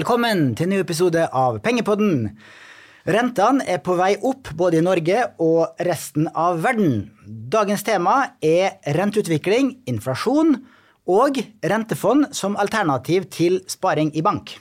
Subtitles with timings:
[0.00, 2.30] Velkommen til en ny episode av Pengepodden.
[3.04, 7.10] Rentene er på vei opp både i Norge og resten av verden.
[7.52, 10.54] Dagens tema er renteutvikling, inflasjon
[11.04, 11.42] og
[11.74, 14.54] rentefond som alternativ til sparing i bank.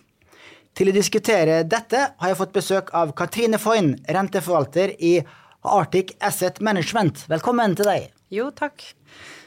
[0.76, 5.22] Til å diskutere dette har jeg fått besøk av Katrine Foyn, renteforvalter i
[5.64, 7.30] Arctic Asset Management.
[7.32, 8.10] Velkommen til deg.
[8.28, 8.90] Jo, takk.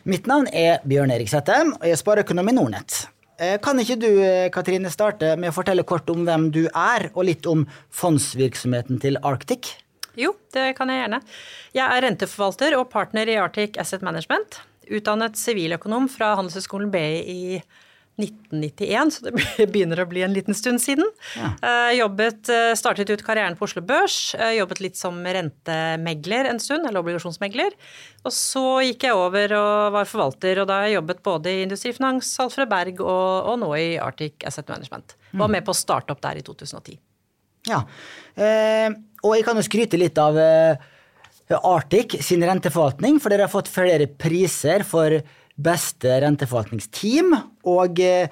[0.09, 3.03] Mitt navn er Bjørn Erik Sættem, og jeg er spareøkonom i Nordnett.
[3.43, 7.11] Eh, Kan ikke du, eh, Katrine, starte med å fortelle kort om hvem du er,
[7.15, 9.75] og litt om fondsvirksomheten til Arctic?
[10.15, 11.23] Jo, det kan jeg gjerne.
[11.75, 14.61] Jeg er renteforvalter og partner i Arctic Asset Management.
[14.93, 17.63] Utdannet siviløkonom fra Handelshøyskolen BI i
[18.21, 19.33] 1991, så det
[19.73, 21.07] begynner å bli en liten stund siden.
[21.39, 21.53] Ja.
[21.97, 26.87] Jobbet, eh, startet ut karrieren på Oslo Børs, eh, jobbet litt som rentemegler en stund,
[26.87, 27.73] eller obligasjonsmegler.
[28.27, 31.63] Og så gikk jeg over og var forvalter, og da har jeg jobbet både i
[31.65, 35.17] Industrifinans, Alfred Berg og, og nå i Arctic Asset Management.
[35.33, 37.01] Var med på å starte opp der i 2010.
[37.71, 37.85] Ja,
[38.35, 38.91] eh,
[39.23, 40.91] og jeg kan jo skryte litt av eh,
[41.63, 45.21] Arctic sin renteforvaltning, for dere har fått flere priser for
[45.61, 47.35] beste renteforvaltningsteam,
[47.69, 48.29] og eh,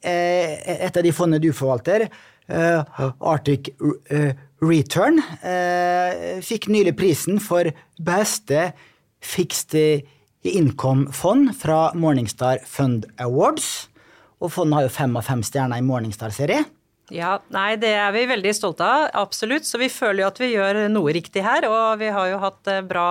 [0.00, 2.06] et av de fondene du forvalter,
[2.50, 3.72] eh, Arctic
[4.10, 5.22] eh, Return,
[6.44, 8.74] fikk nylig prisen for beste
[9.24, 9.72] fixed
[10.44, 13.88] income-fond fra Morningstar Fund Awards,
[14.40, 16.66] og fondet har jo fem av fem stjerner i Morningstar-serie.
[17.10, 19.66] Ja, nei, det er vi veldig stolte av, absolutt.
[19.66, 21.66] Så vi føler jo at vi gjør noe riktig her.
[21.66, 23.08] Og vi har jo hatt eh, bra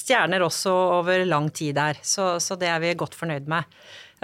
[0.00, 3.68] stjerner også over lang tid her, så, så det er vi godt fornøyd med.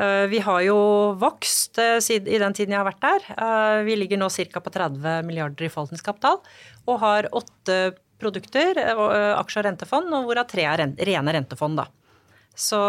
[0.00, 0.78] Eh, Vi har jo
[1.20, 3.84] vokst eh, i den tiden jeg har vært der.
[3.86, 4.60] Vi ligger nå ca.
[4.64, 6.40] på 30 milliarder i forvaltningskapital
[6.88, 7.80] og har åtte
[8.20, 11.78] produkter, aksjer og, rentefond, og hvorav tre er ren- rene rentefond.
[11.80, 11.86] da.
[12.60, 12.80] Så,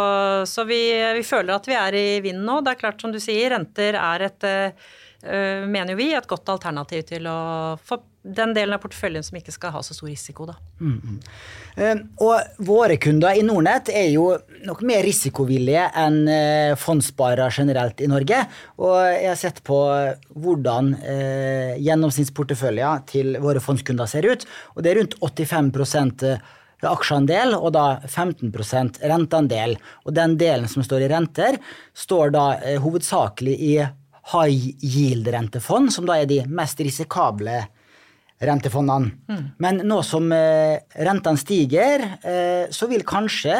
[0.49, 0.79] så vi,
[1.15, 2.57] vi føler at vi er i vinden nå.
[2.65, 4.47] Det er klart, som du sier, renter er et
[5.23, 7.39] mener jo vi, et godt alternativ til å
[7.77, 10.55] få den delen av porteføljen som ikke skal ha så stor risiko, da.
[11.75, 14.27] Eh, Og våre kunder i Nordnett er jo
[14.67, 18.43] nok mer risikovillige enn eh, fondssparere generelt i Norge.
[18.77, 19.79] Og jeg har sett på
[20.37, 24.45] hvordan eh, gjennomsnittsporteføljen til våre fondskunder ser ut.
[24.75, 26.27] Og det er rundt 85%
[26.81, 29.75] aksjeandel og da 15% renteandel.
[30.05, 31.57] Og den delen som står i renter,
[31.93, 33.73] står da eh, hovedsakelig i
[34.31, 37.63] high yield-rentefond, som da er de mest risikable
[38.41, 39.11] rentefondene.
[39.61, 43.57] Men nå som eh, rentene stiger, eh, så vil kanskje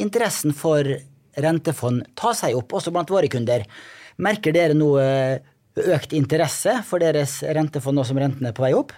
[0.00, 0.84] interessen for
[1.38, 3.64] rentefond ta seg opp, også blant våre kunder.
[4.18, 5.04] Merker dere noe
[5.78, 8.92] økt interesse for deres rentefond nå som rentene er på vei opp?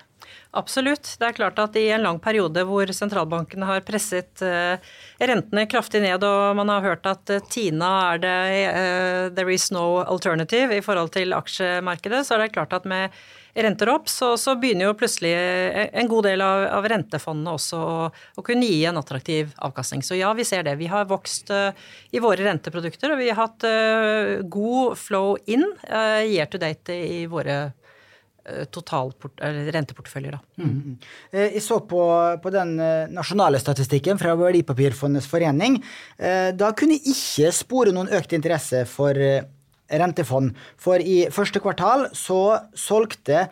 [0.50, 1.06] Absolutt.
[1.20, 4.82] Det er klart at i en lang periode hvor sentralbankene har presset eh,
[5.22, 8.38] rentene kraftig ned, og man har hørt at eh, Tina er det
[8.74, 13.14] uh, there is no alternative i forhold til aksjemarkedet, så er det klart at med
[13.54, 17.96] renter opp, så, så begynner jo plutselig en god del av, av rentefondene også å,
[18.10, 20.02] å kunne gi en attraktiv avkastning.
[20.06, 20.76] Så ja, vi ser det.
[20.78, 21.70] Vi har vokst uh,
[22.10, 25.66] i våre renteprodukter, og vi har hatt uh, god flow in
[26.26, 27.79] year to date i våre eller
[29.76, 30.36] renteporteføljer.
[30.36, 30.40] Da.
[31.32, 32.00] Eh, Jeg så på,
[32.42, 35.80] på den eh, nasjonale statistikken fra Verdipapirfondets forening.
[36.18, 39.42] Eh, Da kunne jeg ikke spore noen økt interesse for eh,
[39.90, 40.54] rentefond.
[40.78, 42.40] For i første kvartal så
[42.78, 43.48] solgte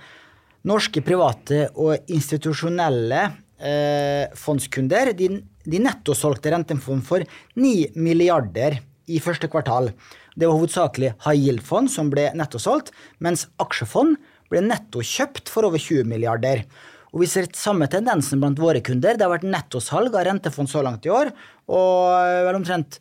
[0.69, 3.23] norske private og institusjonelle
[3.59, 5.29] eh, fondskunder de,
[5.65, 7.25] de nettosolgte rentefond for
[7.59, 9.93] 9 milliarder i første kvartal.
[10.39, 12.93] Det var hovedsakelig high yield-fond som ble nettosolgt,
[13.25, 14.19] mens aksjefond
[14.51, 16.65] ble nettokjøpt for over 20 milliarder.
[17.13, 19.17] Og Vi ser samme tendensen blant våre kunder.
[19.17, 21.31] Det har vært nettosalg av rentefond så langt i år,
[21.69, 22.99] og vel omtrent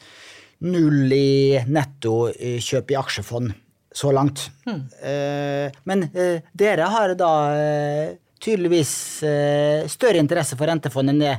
[0.63, 3.51] null i nettokjøp i aksjefond
[3.98, 4.48] så langt.
[4.68, 8.94] Eh, Men eh, dere har da eh, tydeligvis
[9.25, 11.36] eh, større interesse for rentefond enn det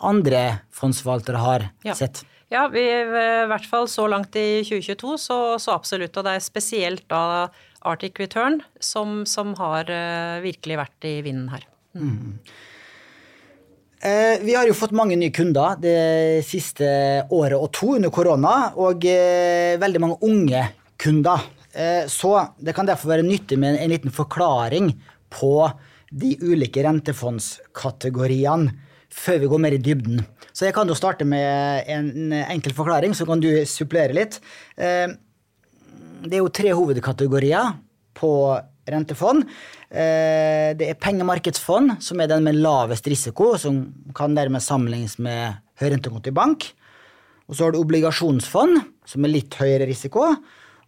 [0.00, 0.42] andre
[0.76, 1.94] fondsforvaltere har Ja.
[1.94, 2.24] sett.
[2.50, 6.14] Ja, vi, i hvert fall så langt i 2022, så, så absolutt.
[6.16, 7.48] Og det er spesielt da
[7.82, 11.66] Arctic Return som, som har eh, virkelig vært i vinden her.
[11.96, 12.38] Mm.
[14.46, 16.86] Vi har jo fått mange nye kunder det siste
[17.32, 20.60] året og to under korona, og eh, veldig mange unge
[21.00, 21.42] kunder.
[21.72, 24.92] Eh, Så det kan derfor være nyttig med en liten forklaring
[25.32, 25.70] på
[26.12, 28.76] de ulike rentefondskategoriene
[29.16, 30.20] før vi går mer i dybden.
[30.52, 34.38] Så jeg kan jo starte med en enkel forklaring, så kan du supplere litt.
[36.16, 37.74] Eh, Det er jo tre hovedkategorier
[38.14, 39.44] på rentefond.
[39.90, 45.56] Eh, Det er pengemarkedsfond, som er den med lavest risiko, som kan dermed sammenlignes med
[45.80, 46.72] høyrentekonto i bank.
[47.48, 50.36] Og så har du obligasjonsfond, som er litt høyere risiko.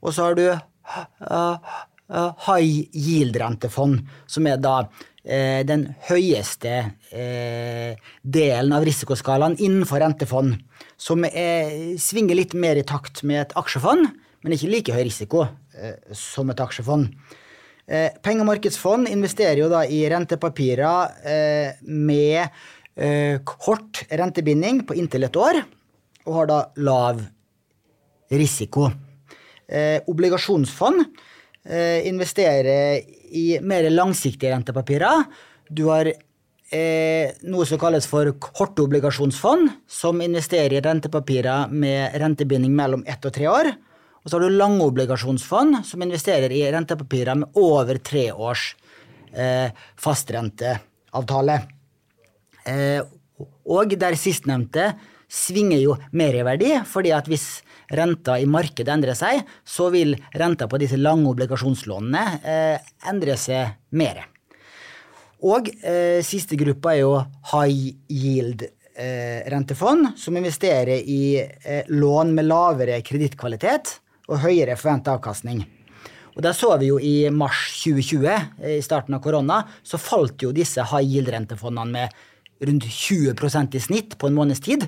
[0.02, 1.58] Og så har du eh,
[2.10, 4.88] uh, high yield-rentefond, som er da
[5.28, 6.94] den høyeste
[8.24, 10.62] delen av risikoskalaen innenfor rentefond.
[10.96, 14.08] Som svinger litt mer i takt med et aksjefond,
[14.44, 15.46] men ikke like høy risiko
[16.14, 17.08] som et aksjefond.
[18.22, 25.62] pengemarkedsfond investerer jo da i rentepapirer med kort rentebinding på inntil et år,
[26.26, 27.22] og har da lav
[28.30, 28.90] risiko.
[29.68, 31.02] Eh, obligasjonsfond
[31.68, 33.02] eh, investerer
[33.36, 35.26] i mer langsiktige rentepapirer.
[35.68, 43.04] Du har eh, noe som kalles for kortobligasjonsfond, som investerer i rentepapirer med rentebinding mellom
[43.06, 43.72] ett og tre år.
[44.28, 48.74] Og så har du langobligasjonsfond, som investerer i rentepapirer med over tre års
[49.32, 51.54] eh, fastrenteavtale.
[52.68, 52.98] Eh,
[53.72, 54.90] og der sistnevnte
[55.32, 57.46] svinger jo mer i verdi, fordi at hvis
[57.96, 63.78] renta i markedet endrer seg, så vil renta på disse lange obligasjonslånene eh, endre seg
[63.96, 64.26] mer.
[65.48, 67.14] Og eh, siste gruppa er jo
[67.54, 73.94] high yield eh, som investerer i eh, lån med lavere kredittkvalitet
[74.28, 75.64] og høyere forventa avkastning.
[76.36, 78.28] Og der så vi jo i mars 2020,
[78.62, 83.82] eh, i starten av korona, så falt jo disse high yield-rentefondene med rundt 20% i
[83.82, 84.86] snitt på en måneds tid.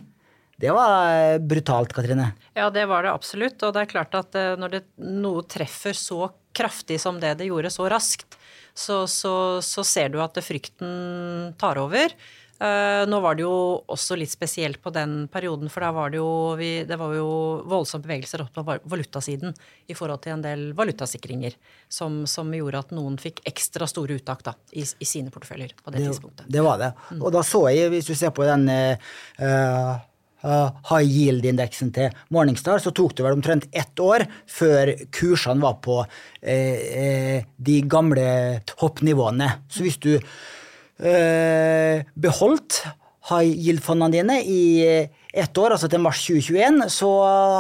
[0.61, 2.33] Det var eh, brutalt, Katrine.
[2.55, 3.63] Ja, det var det absolutt.
[3.65, 7.49] Og det er klart at eh, når det, noe treffer så kraftig som det det
[7.49, 8.37] gjorde, så raskt,
[8.77, 9.35] så, så,
[9.65, 12.13] så ser du at frykten tar over.
[12.61, 16.19] Uh, nå var det jo også litt spesielt på den perioden, for da var det
[16.21, 17.31] jo, vi, det var jo
[17.65, 19.55] voldsomme bevegelser opp på valutasiden
[19.89, 21.57] i forhold til en del valutasikringer
[21.89, 25.89] som, som gjorde at noen fikk ekstra store uttak da, i, i sine porteføljer på
[25.89, 26.53] det, det, tidspunktet.
[26.53, 26.93] Det var det.
[27.09, 27.25] Mm.
[27.25, 29.97] Og da så jeg, hvis du ser på den uh,
[30.45, 35.81] uh, high yield-indeksen til Morningstar, så tok det vel omtrent ett år før kursene var
[35.81, 37.37] på uh,
[37.73, 38.31] de gamle
[38.77, 39.55] toppnivåene.
[39.73, 40.19] Så hvis du
[41.01, 42.83] beholdt
[43.31, 44.63] high yield-fondene dine i
[45.33, 47.11] ett år, altså til mars 2021, så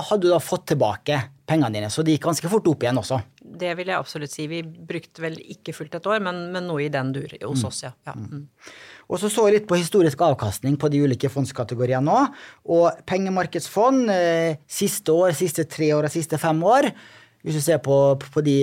[0.09, 1.21] hadde du da fått tilbake
[1.51, 1.91] pengene dine.
[1.93, 3.21] Så det gikk ganske fort opp igjen også.
[3.61, 4.47] Det vil jeg absolutt si.
[4.51, 7.85] Vi brukte vel ikke fullt et år, men, men noe i den dur hos oss,
[7.87, 7.93] ja.
[8.07, 8.15] ja.
[8.17, 8.47] Mm.
[9.11, 12.19] Og så så jeg litt på historisk avkastning på de ulike fondskategoriene nå.
[12.71, 16.93] Og pengemarkedsfond eh, siste år, siste tre år og siste fem år,
[17.43, 18.59] hvis du ser på, på de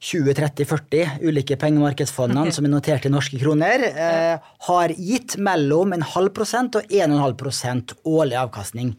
[0.00, 2.56] 20-30-40 eh, ulike pengemarkedsfondene okay.
[2.56, 7.36] som er notert i norske kroner, eh, har gitt mellom en halv prosent og 1,5
[7.40, 8.94] prosent årlig avkastning.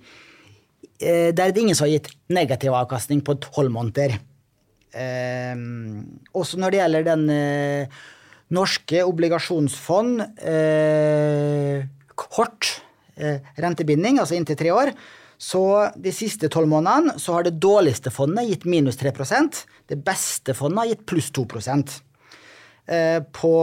[1.01, 4.19] Eh, der er det ingen som har gitt negativ avkastning på tolv måneder.
[4.93, 5.55] Eh,
[6.37, 8.01] også når det gjelder den eh,
[8.51, 11.85] Norske obligasjonsfond, eh,
[12.19, 12.67] kort
[13.15, 14.91] eh, rentebinding, altså inntil tre år.
[15.41, 19.09] Så de siste tolv månedene så har det dårligste fondet gitt minus 3
[19.89, 21.47] Det beste fondet har gitt pluss 2
[22.85, 23.53] eh, På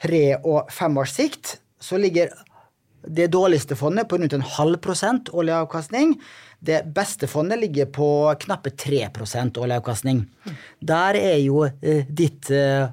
[0.00, 2.32] tre- og femårs sikt så ligger
[3.06, 6.16] det dårligste fondet på rundt en halv prosent årlig avkastning.
[6.60, 9.10] Det beste fondet ligger på knappe 3
[9.58, 10.24] årlig avkastning.
[10.80, 12.88] Der er jo eh, ditt eh,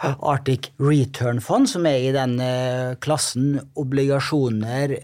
[0.00, 2.38] Arctic Return Fond, som er i den
[3.02, 4.94] klassen obligasjoner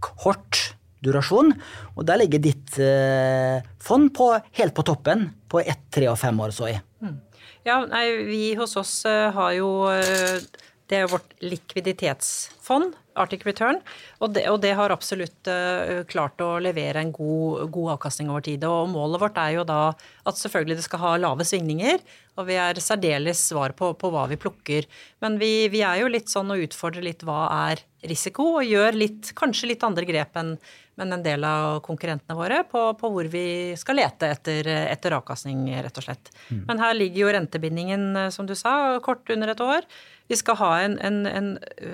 [0.00, 1.52] kort durasjon.
[1.96, 6.38] Og der ligger ditt eh, fond på, helt på toppen på ett, tre og fem
[6.42, 6.76] år, så i.
[7.04, 7.18] Mm.
[7.66, 10.38] Ja, nei, vi hos oss uh, har jo uh,
[10.86, 13.80] Det er vårt likviditetsfond Arctic Return.
[14.22, 18.44] Og det, og det har absolutt uh, klart å levere en god, god, avkastning over
[18.46, 18.62] tid.
[18.68, 21.98] Og målet vårt er jo da at selvfølgelig det skal ha lave svingninger,
[22.36, 24.88] og vi er særdeles svar på, på hva vi plukker.
[25.24, 28.96] Men vi, vi, er jo litt sånn å utfordre litt hva er risiko, og gjør
[28.96, 30.56] litt, kanskje litt andre grep enn
[30.96, 35.66] men en del av konkurrentene våre på, på hvor vi skal lete etter, etter avkastning,
[35.84, 36.30] rett og slett.
[36.48, 36.62] Mm.
[36.70, 39.84] Men her ligger jo rentebindingen, som du sa, kort under et år.
[40.32, 41.50] Vi skal ha en, en, en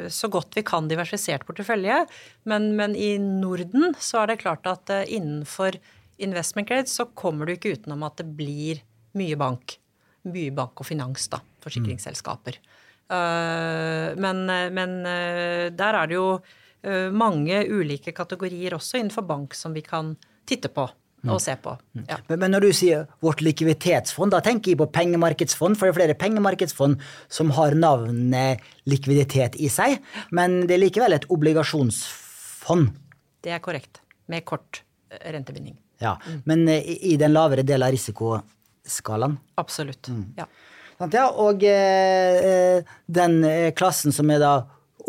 [0.07, 2.05] så godt vi kan diversifisert portefølje,
[2.49, 5.81] men, men, i Norden så er det klart at innenfor
[6.23, 8.85] investment grade så kommer du ikke utenom at det blir
[9.19, 9.81] mye bank.
[10.31, 11.41] Mye bank og finans, da.
[11.65, 12.59] Forsikringsselskaper.
[12.63, 14.21] Mm.
[14.23, 14.39] Men,
[14.73, 14.93] men
[15.77, 16.29] der er det jo
[17.13, 20.15] mange ulike kategorier også innenfor bank som vi kan
[20.49, 20.87] titte på
[21.31, 21.75] og se på.
[21.95, 22.05] Mm.
[22.09, 22.19] Ja.
[22.29, 25.99] Men, men, når du sier vårt likviditetsfond, da tenker jeg på pengemarkedsfond, for det er
[26.01, 27.03] flere pengemarkedsfond
[27.33, 30.01] som har navnet likviditet i seg,
[30.35, 32.91] men det er likevel et obligasjonsfond.
[33.43, 35.77] Det er korrekt, med kort eh, rentebinding.
[36.03, 36.43] Ja, mm.
[36.51, 37.95] Men eh, i, i den lavere delen av
[38.85, 39.39] risikoskalaen?
[39.61, 40.29] Absolutt, mm.
[40.37, 40.47] ja.
[41.07, 41.27] ja.
[41.43, 43.43] Og eh, eh, den
[43.79, 44.55] klassen som er da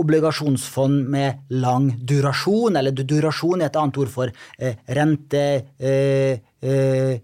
[0.01, 5.43] obligasjonsfond med lang durasjon, eller durasjon er et annet ord for eh, rente,
[5.79, 7.19] eh, eh,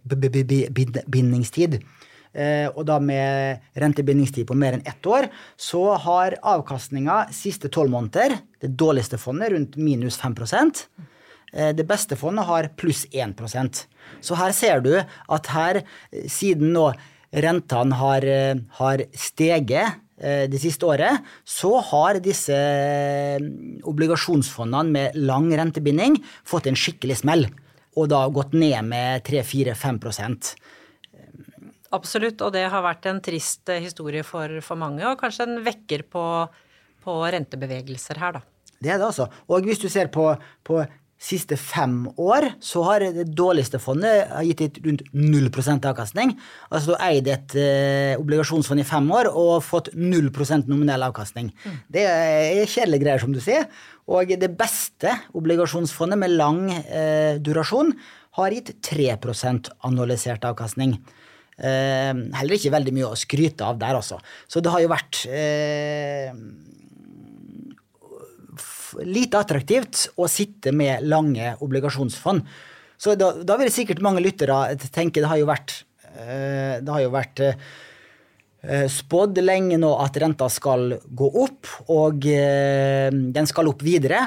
[1.07, 1.81] bindingstid.
[2.75, 5.25] og da med rentebindingstid på mer enn ett år,
[5.57, 10.37] så har avkastninga siste tolv måneder, det dårligste fondet, rundt minus 5
[11.49, 13.79] Det beste fondet har pluss 1%
[14.21, 15.79] Så her ser du at her,
[16.29, 16.91] siden nå
[17.33, 18.27] rentene har,
[18.77, 23.39] har steget Eh, det siste året, så har disse eh,
[23.87, 27.47] obligasjonsfondene med lang rentebinding fått en skikkelig smell.
[27.95, 30.53] Og da gått ned med 3-4-5%
[31.89, 35.63] Absolutt, og det har vært en trist eh, historie for, for mange, og kanskje en
[35.65, 36.23] vekker på,
[37.01, 38.43] på rentebevegelser her, da.
[38.79, 39.25] Det er det, altså.
[39.49, 40.27] Og hvis du ser på,
[40.67, 40.83] på
[41.19, 45.49] siste fem år så har det dårligste fondet gitt rundt 0
[45.91, 46.31] avkastning.
[46.71, 50.31] Altså du har eid et eh, obligasjonsfond i fem år og fått 0
[50.71, 51.51] nominell avkastning.
[51.65, 51.77] Mm.
[51.91, 53.67] Det er kjedelige greier, som du sier.
[54.07, 57.91] Og det beste obligasjonsfondet med lang eh, durasjon
[58.39, 59.17] har gitt 3
[59.83, 60.95] analysert avkastning.
[61.59, 64.21] Eh, heller ikke veldig mye å skryte av der, altså.
[64.47, 66.31] Så det har jo vært eh,
[69.05, 72.45] lite attraktivt å sitte med lange obligasjonsfond.
[72.99, 75.77] Så da, da vil sikkert mange lyttere tenke det har jo vært,
[76.11, 82.27] eh, det har jo vært eh, spådd lenge nå at renta skal gå opp, og
[82.27, 84.25] eh, den skal opp videre.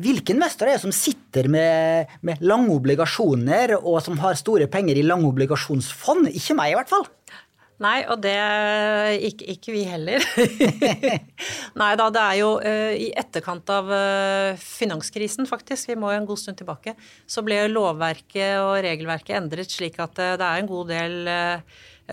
[0.00, 4.98] Hvilke investorer er det som sitter med, med lange obligasjoner og som har store penger
[5.00, 6.28] i lange obligasjonsfond?
[6.36, 7.06] Ikke meg, i hvert fall.
[7.82, 8.36] Nei, og det
[9.28, 10.24] ikke, ikke vi heller.
[11.80, 16.22] Nei da, det er jo uh, i etterkant av uh, finanskrisen, faktisk, vi må jo
[16.22, 16.96] en god stund tilbake,
[17.28, 21.30] så ble lovverket og regelverket endret slik at uh, det er en god del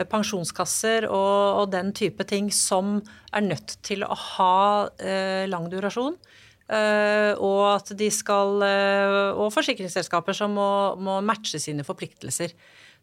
[0.10, 2.96] pensjonskasser og, og, den type ting som
[3.32, 4.56] er nødt til å ha
[5.46, 6.18] lang durasjon.
[6.64, 12.54] Og at de skal Og forsikringsselskaper som må, må matche sine forpliktelser.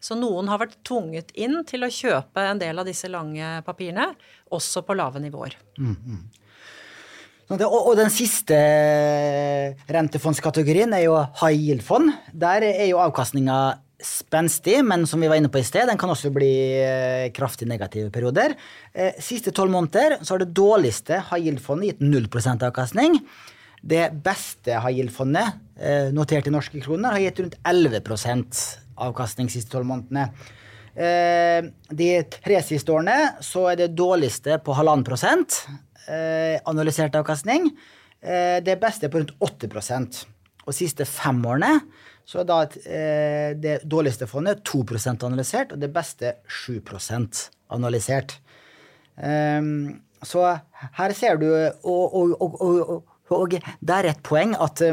[0.01, 4.07] Så noen har vært tvunget inn til å kjøpe en del av disse lange papirene,
[4.49, 5.53] også på lave nivåer.
[5.77, 6.23] Mm, mm.
[7.51, 8.55] Og, den siste
[9.91, 12.13] rentefondskategorien er jo high yield-fond.
[12.31, 13.57] Der er jo avkastninga
[14.05, 17.67] spenstig, men som vi var inne på i sted, den kan også bli eh, kraftig
[17.69, 18.55] negative perioder.
[18.93, 22.27] Eh, siste tolv måneder så har det dårligste high yield-fondet gitt 0
[22.67, 23.19] avkastning.
[23.81, 28.01] Det beste high yield-fondet, eh, notert i norske kroner, har gitt rundt 11
[28.97, 30.31] avkastning de siste tolv månedene.
[30.91, 35.61] De tre siste årene så er det dårligste på halvannen prosent
[36.67, 37.69] analysert avkastning.
[38.19, 40.19] Det beste på rundt 8%
[40.67, 41.79] Og siste fem årene
[42.25, 42.59] så er da
[43.61, 47.41] det dårligste fondet 2% analysert, og det beste 7%
[47.75, 48.37] analysert.
[50.21, 50.43] Så
[50.97, 54.83] her ser du Og, og, og, og det er et poeng at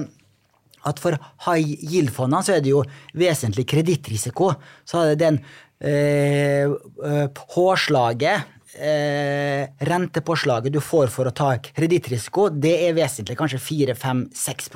[0.86, 1.16] at for
[1.46, 2.84] high yield-fondene så er det jo
[3.18, 4.52] vesentlig kredittrisiko.
[4.86, 5.40] Så er det den
[5.80, 8.46] eh, eh, påslaget
[8.78, 13.62] eh, rentepåslaget du får for å ta kredittrisiko, det er vesentlig, kanskje
[13.94, 14.72] 4-5-6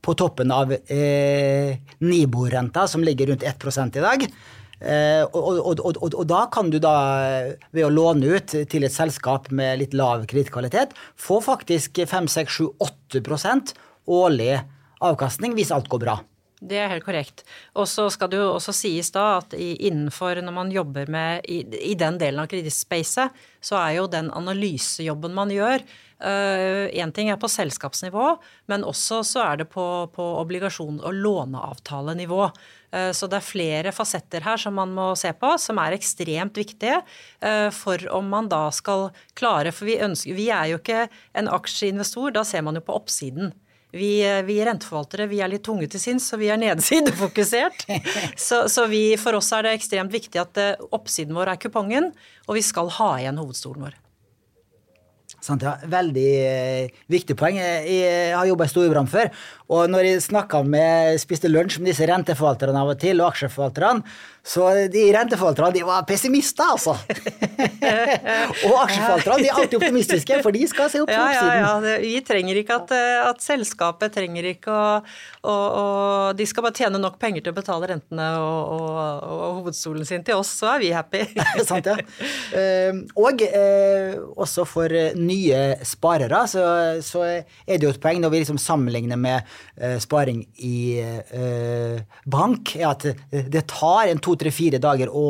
[0.00, 4.24] på toppen av eh, Nibor-renta, som ligger rundt 1 i dag.
[4.80, 6.94] Eh, og, og, og, og, da kan du da,
[7.76, 13.74] ved å låne ut til et selskap med litt lav kredittkvalitet, få faktisk 5-6-7-8%
[14.10, 14.54] årlig
[15.04, 16.16] avkastning hvis alt går bra.
[16.60, 17.42] Det er helt korrekt.
[17.72, 21.62] Og så skal det jo også sies da at innenfor når man jobber med i,
[21.92, 23.32] i den delen av kredittspacet,
[23.64, 25.84] så er jo den analysejobben man gjør
[26.20, 28.34] Én uh, ting er på selskapsnivå,
[28.68, 32.42] men også så er det på, på obligasjon- og låneavtalenivå.
[32.92, 36.60] Uh, så det er flere fasetter her som man må se på, som er ekstremt
[36.60, 41.06] viktige uh, for om man da skal klare For vi, ønsker, vi er jo ikke
[41.40, 43.54] en aksjeinvestor, da ser man jo på oppsiden.
[43.90, 44.10] Vi,
[44.46, 47.86] vi, renteforvaltere vi er litt tunge til sinns, så vi er nedsidefokusert.
[48.40, 52.10] Så, så vi, for oss er det ekstremt viktig at eh, oppsiden vår er kupongen,
[52.46, 53.98] og vi skal ha igjen hovedstolen vår.
[55.40, 55.76] Sant, ja.
[55.90, 57.58] Veldig eh, viktig poeng.
[57.60, 59.30] Jeg har jobba i Storebrand før,
[59.70, 64.02] og når jeg snakka med, spiste lunsj med disse renteforvalterne av og til, og aksjeforvalterne,
[64.50, 66.94] så de renteforvalterne de var pessimister, altså.
[68.66, 71.50] og aksjeforvalterne de er alltid optimistiske, for de skal se opp til oppsiden.
[71.52, 72.00] Ja, ja, ja.
[72.02, 74.86] Vi trenger ikke at, eh, at selskapet trenger ikke å,
[75.44, 75.84] å, å,
[76.36, 78.98] De skal bare tjene nok penger til å betale rentene og, og,
[79.28, 81.22] og hovedstolen sin til oss, så er vi happy.
[81.68, 81.98] Sant, ja.
[82.56, 86.64] Ehm, og eh, også for nye sparere så,
[87.04, 89.59] så, er det jo et poeng når vi liksom sammenligner med eh,
[90.00, 90.76] sparing i
[92.30, 95.26] bank, er at det tar en to to, tre, fire dager å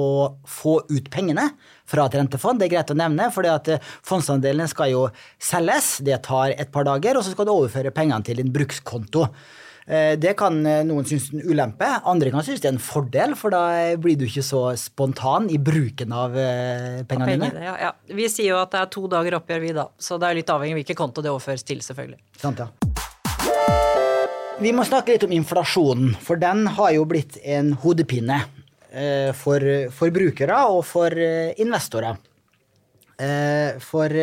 [0.49, 1.50] få ut pengene
[1.90, 2.60] fra et rentefond.
[2.60, 5.06] Det er greit å nevne, for eh, fondsandelene skal jo
[5.42, 5.99] selges.
[6.04, 9.26] Det tar et par dager, og så skal du overføre pengene til din brukskonto.
[9.90, 12.84] Eh, det kan eh, noen synes er en ulempe, andre kan synes det er en
[12.84, 13.64] fordel, for da
[14.00, 16.37] blir du ikke så spontan i bruken av
[17.10, 17.66] pengene dine.
[17.66, 17.92] Ja, ja.
[18.14, 20.54] Vi sier jo at det er to dager oppgjør, vi da, så det er litt
[20.54, 22.22] avhengig av hvilken konto det overføres til, selvfølgelig.
[22.44, 22.89] Sant, ja.
[24.61, 28.43] Vi må snakke litt om inflasjonen, for den har jo blitt en hodepine
[29.38, 29.62] for
[29.95, 32.19] forbrukere og for investorer.
[33.85, 34.17] For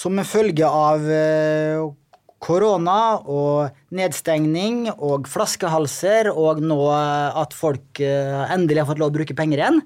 [0.00, 1.80] som en følge av eh,
[2.40, 9.18] korona og nedstengning og flaskehalser, og nå at folk eh, endelig har fått lov å
[9.18, 9.82] bruke penger igjen,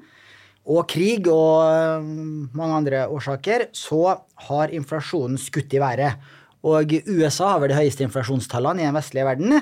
[0.64, 2.08] og krig og eh,
[2.56, 6.20] mange andre årsaker, så har inflasjonen skutt i været.
[6.64, 9.58] Og USA har vel de høyeste inflasjonstallene i den vestlige verden.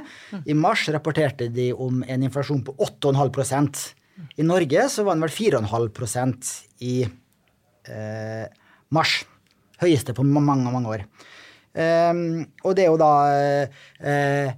[0.47, 3.83] I mars rapporterte de om en inflasjon på 8,5%
[4.39, 6.53] I Norge så var den vel 4,5%
[6.87, 8.47] i eh,
[8.95, 9.23] mars
[9.83, 11.07] høyeste på mange, mange år.
[11.73, 13.13] Um, og det er jo da
[14.05, 14.51] eh,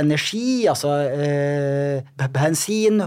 [0.00, 3.02] energi, altså eh, bensin,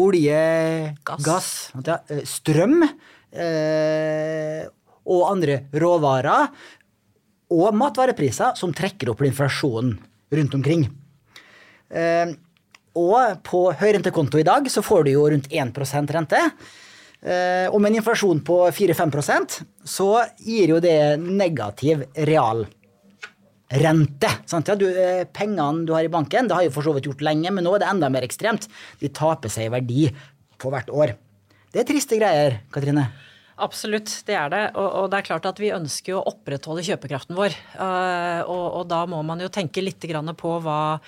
[0.00, 1.50] olje, gass, gass
[1.86, 4.64] ja, strøm eh,
[5.04, 6.50] og andre råvarer.
[7.54, 9.96] Og matvarepriser som trekker opp inflasjonen
[10.34, 10.88] rundt omkring.
[12.94, 16.40] og på høyrentekonto i dag så får du jo rundt 1% rente.
[17.24, 20.08] Eh, og med en inflasjon på 4-5% så
[20.44, 22.68] gir jo det negativ realrente.
[24.44, 24.68] Sant?
[24.68, 27.24] Ja, du, eh, pengene du har i banken, det har jo for så vidt gjort
[27.24, 28.68] lenge, men nå er det enda mer ekstremt.
[29.00, 30.12] De taper seg i verdi
[30.60, 31.16] på hvert år.
[31.72, 33.08] Det er triste greier, Katrine.
[33.62, 34.62] Absolutt, det er det.
[34.74, 37.54] Og, og, det er klart at vi ønsker å opprettholde kjøpekraften vår.
[37.76, 40.98] Uh, og, og, da må man jo tenke litt på hva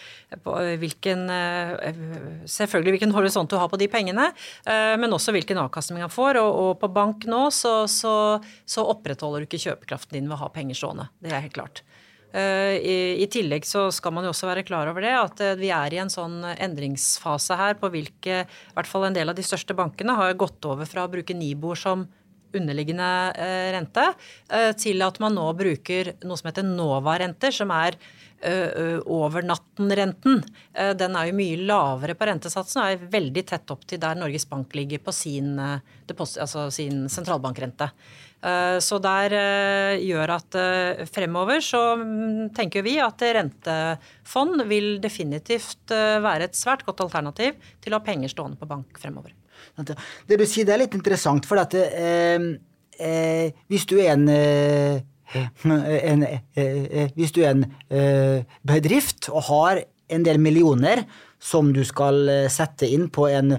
[0.43, 4.31] på hvilken uh, Selvfølgelig hvilken horisont du har på de pengene,
[4.69, 6.39] uh, men også hvilken avkastning man får.
[6.39, 8.15] Og, og på bank nå så, så,
[8.63, 11.09] så, opprettholder du ikke kjøpekraften din ved å ha penger stående.
[11.19, 11.83] Det er helt klart.
[12.37, 15.95] I, I, tillegg så skal man jo også være klar over det, at vi er
[15.95, 19.73] i en sånn endringsfase her på hvilke I hvert fall en del av de største
[19.79, 22.05] bankene har gått over fra å bruke Nibor som
[22.59, 24.11] underliggende eh, rente,
[24.51, 27.97] eh, til at man nå bruker noe som heter Nova-renter, som er
[28.41, 30.43] eh, over natten-renten.
[31.01, 34.47] Den er jo mye lavere på rentesatsen og er veldig tett opp til der Norges
[34.51, 37.89] Bank ligger på sin, altså sin sentralbankrente.
[38.85, 39.33] Så der
[39.99, 40.59] gjør at
[41.09, 47.97] fremover så mm, tenker vi at rentefond vil definitivt være et svært godt alternativ til
[47.97, 49.33] å ha penger stående på bank fremover.
[49.75, 52.51] Det du sier, det er litt interessant, for at eh,
[52.99, 59.29] eh, hvis du er en eh, en, eh, eh, hvis du er en eh, bedrift
[59.33, 61.05] og har en del millioner
[61.43, 63.57] som du skal sette inn på en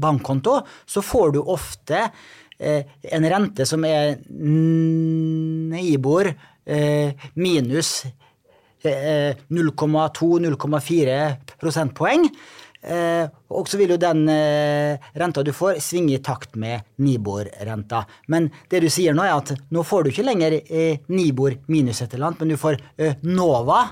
[0.00, 2.10] bankkonto, så får du ofte
[2.60, 4.16] en rente som er
[5.74, 6.24] Nibor
[7.34, 8.06] minus
[8.80, 12.30] 0,2-0,4 prosentpoeng.
[12.80, 18.04] Eh, og så vil jo den eh, renta du får, svinge i takt med Nibor-renta.
[18.32, 22.00] Men det du sier nå, er at nå får du ikke lenger eh, Nibor minus
[22.00, 23.82] et eller annet, men du får eh, Nova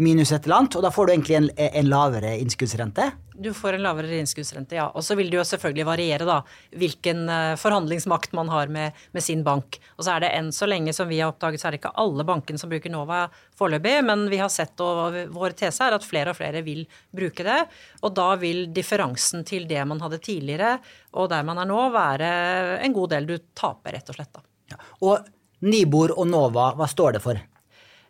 [0.00, 3.10] minus et eller annet, og da får du egentlig en, en lavere innskuddsrente?
[3.40, 4.86] Du får en lavere innskuddsrente, ja.
[4.96, 6.38] Og så vil det jo selvfølgelig variere da,
[6.80, 9.78] hvilken uh, forhandlingsmakt man har med, med, sin bank.
[9.96, 11.94] Og så er det enn så lenge som vi har oppdaget, så er det ikke
[12.02, 13.22] alle bankene som bruker Nova
[13.60, 16.86] foreløpig, men vi har sett, og vår tese er at flere og flere vil
[17.16, 17.60] bruke det.
[18.04, 20.78] Og da vil differansen til det man hadde tidligere,
[21.16, 22.32] og der man er nå, være
[22.80, 24.42] en god del du taper, rett og slett.
[24.72, 24.80] Ja.
[25.04, 27.40] Og Nibor og Nova, hva står det for?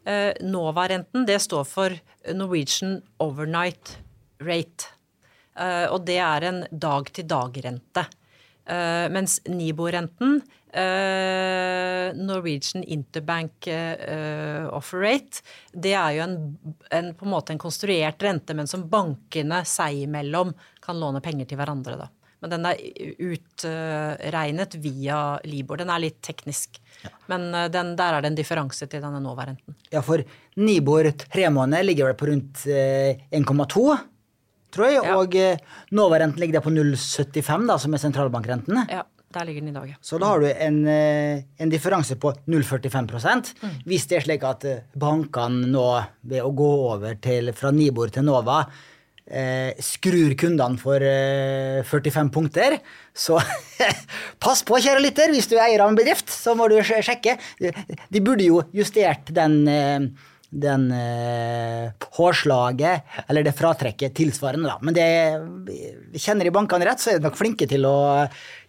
[0.05, 1.97] Eh, Nova-renten det står for
[2.35, 3.99] Norwegian Overnight
[4.41, 4.89] Rate.
[5.59, 8.07] Eh, og det er en dag-til-dag-rente.
[8.65, 10.41] Eh, mens Nibo-renten,
[12.15, 13.67] Norwegian Interbank
[14.71, 15.43] Offer Rate,
[15.75, 16.37] det er jo en,
[16.95, 21.51] en, på en måte en konstruert rente, men som bankene seg imellom kan låne penger
[21.51, 21.97] til hverandre.
[21.99, 22.07] da.
[22.39, 22.79] Men den er
[23.19, 25.83] utregnet via Libor.
[25.83, 26.79] Den er litt teknisk.
[27.05, 27.13] Ja.
[27.33, 29.77] Men eh, den, der er det en differanse til denne nåværenden.
[29.93, 30.23] Ja, for
[30.61, 34.05] Nibor tre måneder ligger vel på rundt 1,2, eh,
[34.75, 34.99] tror jeg.
[35.07, 35.17] Ja.
[35.17, 38.85] Og eh, nåværenden ligger der på 0,75, da, som er sentralbankrenten.
[38.91, 39.07] Ja.
[39.31, 39.97] Der ligger den i dag, ja.
[40.03, 43.77] Så da har du en, en differanse på 0,45 mm.
[43.87, 44.67] Hvis det er slik at
[44.99, 45.85] bankene nå,
[46.27, 48.65] ved å gå over til, fra Nibor til Nova,
[49.31, 52.79] eh, skrur kundene for eh, 45 punkter.
[53.15, 53.39] Så
[54.45, 57.37] pass på, kjære lytter, hvis du er eier av en bedrift, så må du sjekke.
[57.61, 60.07] De burde jo justert den, eh,
[60.51, 64.79] den eh, hårslaget, eller det fratrekket, tilsvarende, da.
[64.83, 65.11] Men det,
[66.19, 67.99] kjenner de bankene rett, så er de nok flinke til å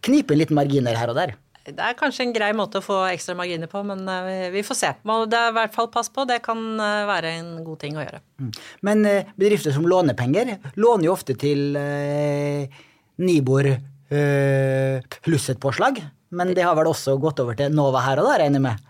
[0.05, 1.37] knipe inn litt marginer her og der.
[1.61, 4.77] Det er kanskje en grei måte å få ekstra marginer på, men eh, vi får
[4.79, 4.91] se.
[5.29, 8.05] Det er i hvert fall pass på, det kan eh, være en god ting å
[8.05, 8.21] gjøre.
[8.41, 8.51] Mm.
[8.87, 12.81] Men eh, bedrifter som låner penger, låner jo ofte til eh,
[13.21, 16.01] Nibor eh, pluss et påslag.
[16.33, 18.87] Men det har vel også gått over til Nova her og da, regner jeg med?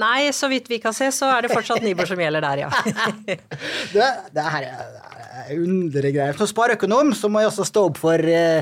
[0.00, 2.68] Nei, så vidt vi kan se, så er det fortsatt Nibor som gjelder der, ja.
[3.94, 6.36] det, det her er underlige greier.
[6.38, 8.60] Som spareøkonom så må jeg også stå opp for eh,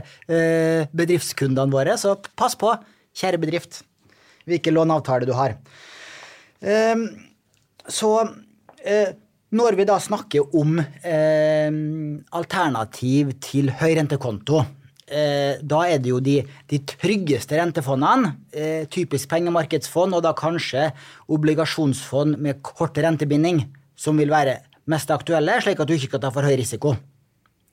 [0.94, 2.72] bedriftskundene våre, så pass på
[3.18, 3.82] kjære bedrift,
[4.48, 5.56] hvilken låneavtale du har.
[6.62, 7.08] Ehm,
[7.88, 8.12] så
[8.84, 9.14] eh,
[9.54, 11.70] når vi da snakker om eh,
[12.36, 14.62] alternativ til høyrentekonto,
[15.08, 16.38] eh, da er det jo de,
[16.70, 18.34] de tryggeste rentefondene,
[18.92, 20.90] typisk pengemarkedsfond, og da kanskje
[21.32, 23.64] obligasjonsfond med kort rentebinding,
[23.98, 26.96] som vil være mest aktuelle, slik at du ikke kan ta for høy risiko.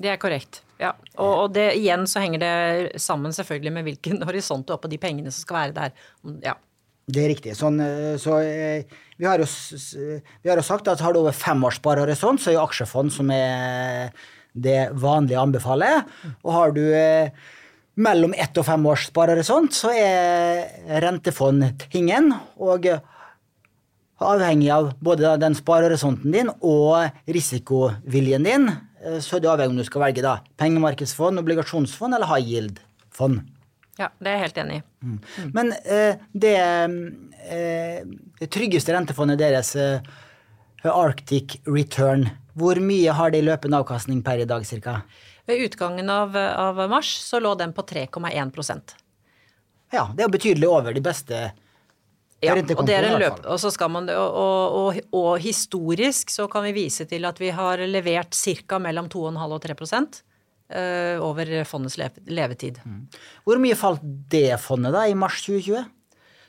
[0.01, 0.64] Det er korrekt.
[0.81, 0.91] Ja.
[1.15, 4.91] Og, og, det, igjen så henger det sammen selvfølgelig med hvilken horisont du har på
[4.91, 6.07] de pengene som skal være der.
[6.43, 6.55] Ja.
[7.05, 7.53] Det er riktig.
[7.57, 11.35] Sånn, eh, så eh, vi har, jo, vi har jo sagt at har du over
[11.37, 14.09] fem års sparehorisont, så er jo aksjefond som er
[14.55, 16.01] det vanlige anbefaler.
[16.41, 17.29] Og har du eh,
[18.01, 22.33] mellom ett og fem års sparehorisont, så er rentefond tingen.
[22.57, 22.89] Og
[24.25, 29.81] avhengig av både den sparehorisonten din og risikoviljen din, Eh, så er det avhengig om
[29.81, 33.43] du skal velge da pengemarkedsfond, obligasjonsfond eller high yield-fond.
[33.95, 34.83] Ja, det er jeg helt enig i.
[35.05, 35.19] Mm.
[35.55, 37.99] Men eh, det, eh,
[38.41, 40.03] det, tryggeste rentefondet deres, eh,
[40.85, 42.27] Arctic Return,
[42.59, 44.99] hvor mye har det i løpende avkastning per i dag ca.?
[45.47, 48.95] Ved utgangen av, av, mars så lå den på 3,1%
[49.93, 51.41] Ja, det er jo betydelig over de beste
[52.45, 56.47] ja, og det er en løp, og, så skal man, og, og, og, historisk så
[56.51, 58.79] kan vi vise til at vi har levert ca.
[58.81, 62.75] mellom 2,5 og 3 uh, over fondets levetid.
[62.85, 63.01] Mm.
[63.45, 65.91] Hvor mye falt det fondet da i mars 2020?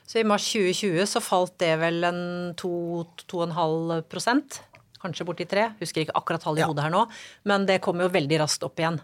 [0.07, 2.21] Så I mars 2020 så falt det vel en
[2.55, 4.61] 2-2,5%
[5.01, 6.71] kanskje borti 3 Husker ikke akkurat tallet i ja.
[6.71, 7.05] hodet her nå,
[7.49, 8.99] men det kommer jo veldig raskt opp igjen.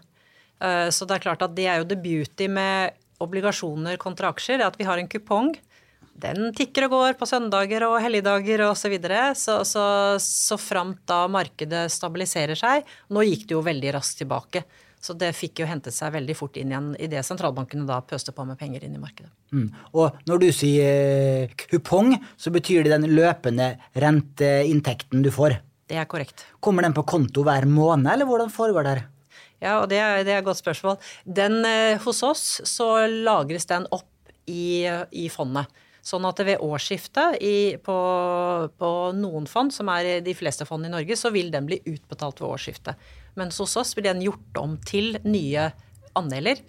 [0.62, 4.62] Uh, så det er klart at det er jo the beauty med obligasjoner kontra aksjer,
[4.64, 5.54] at vi har en kupong
[6.14, 8.84] den tikker og går på søndager og helligdager osv.
[8.84, 9.20] Så, videre.
[9.34, 9.84] så Så,
[10.22, 14.64] så framt da markedet stabiliserer seg Nå gikk det jo veldig raskt tilbake.
[15.04, 18.32] Så det fikk jo hentet seg veldig fort inn igjen i det sentralbankene da pøste
[18.32, 19.28] på med penger inn i markedet.
[19.52, 19.66] Mm.
[19.92, 25.58] Og når du sier kupong, så betyr det den løpende renteinntekten du får?
[25.92, 26.46] Det er korrekt.
[26.64, 28.96] Kommer den på konto hver måned, eller hvordan foregår det?
[29.60, 30.96] Ja, og det er, det er et godt spørsmål.
[31.28, 34.08] Den, eh, hos oss så lagres den opp
[34.48, 35.68] i, i fondet.
[36.04, 37.96] Sånn at ved årsskiftet i, på,
[38.76, 42.42] på, noen fond, som er de fleste fond i Norge, så vil den bli utbetalt
[42.42, 43.12] ved årsskiftet.
[43.40, 45.70] Mens hos oss blir den gjort om til nye
[46.18, 46.60] andeler.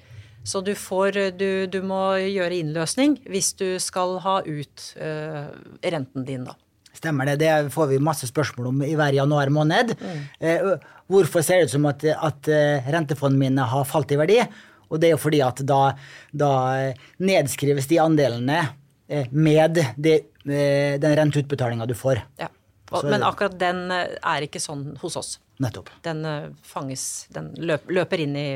[0.45, 5.49] Så du, får, du, du må gjøre innløsning hvis du skal ha ut uh,
[5.83, 6.55] renten din, da.
[6.95, 7.41] Stemmer det.
[7.41, 9.91] Det får vi masse spørsmål om i hver januar måned.
[9.99, 10.21] Mm.
[10.39, 10.69] Eh,
[11.11, 14.39] hvorfor ser det ut som at, at eh, rentefondene mine har falt i verdi?
[14.87, 15.81] Og det er jo fordi at da,
[16.31, 16.53] da
[17.19, 18.84] nedskrives de andelene Eh,
[19.31, 20.15] med det,
[20.45, 22.21] eh, den renteutbetalinga du får.
[22.41, 22.49] Ja.
[22.91, 25.35] Og, men akkurat den eh, er ikke sånn hos oss.
[25.63, 25.89] Nettopp.
[26.03, 26.25] Den
[26.67, 28.49] fanges Den løp, løper inn i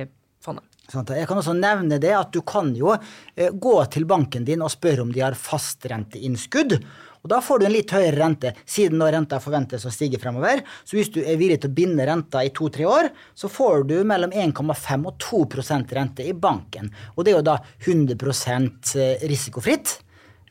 [0.43, 0.65] fondet.
[0.89, 2.95] Jeg kan også nevne det at du kan jo
[3.37, 6.79] gå til banken din og spørre om de har fastrenteinnskudd.
[7.19, 10.63] Og da får du en litt høyere rente, siden da renta forventes å stige fremover.
[10.87, 13.97] Så hvis du er villig til å binde renta i to-tre år, så får du
[14.07, 16.89] mellom 1,5 og 2% rente i banken.
[17.15, 18.95] Og det er jo da 100%
[19.29, 19.99] risikofritt.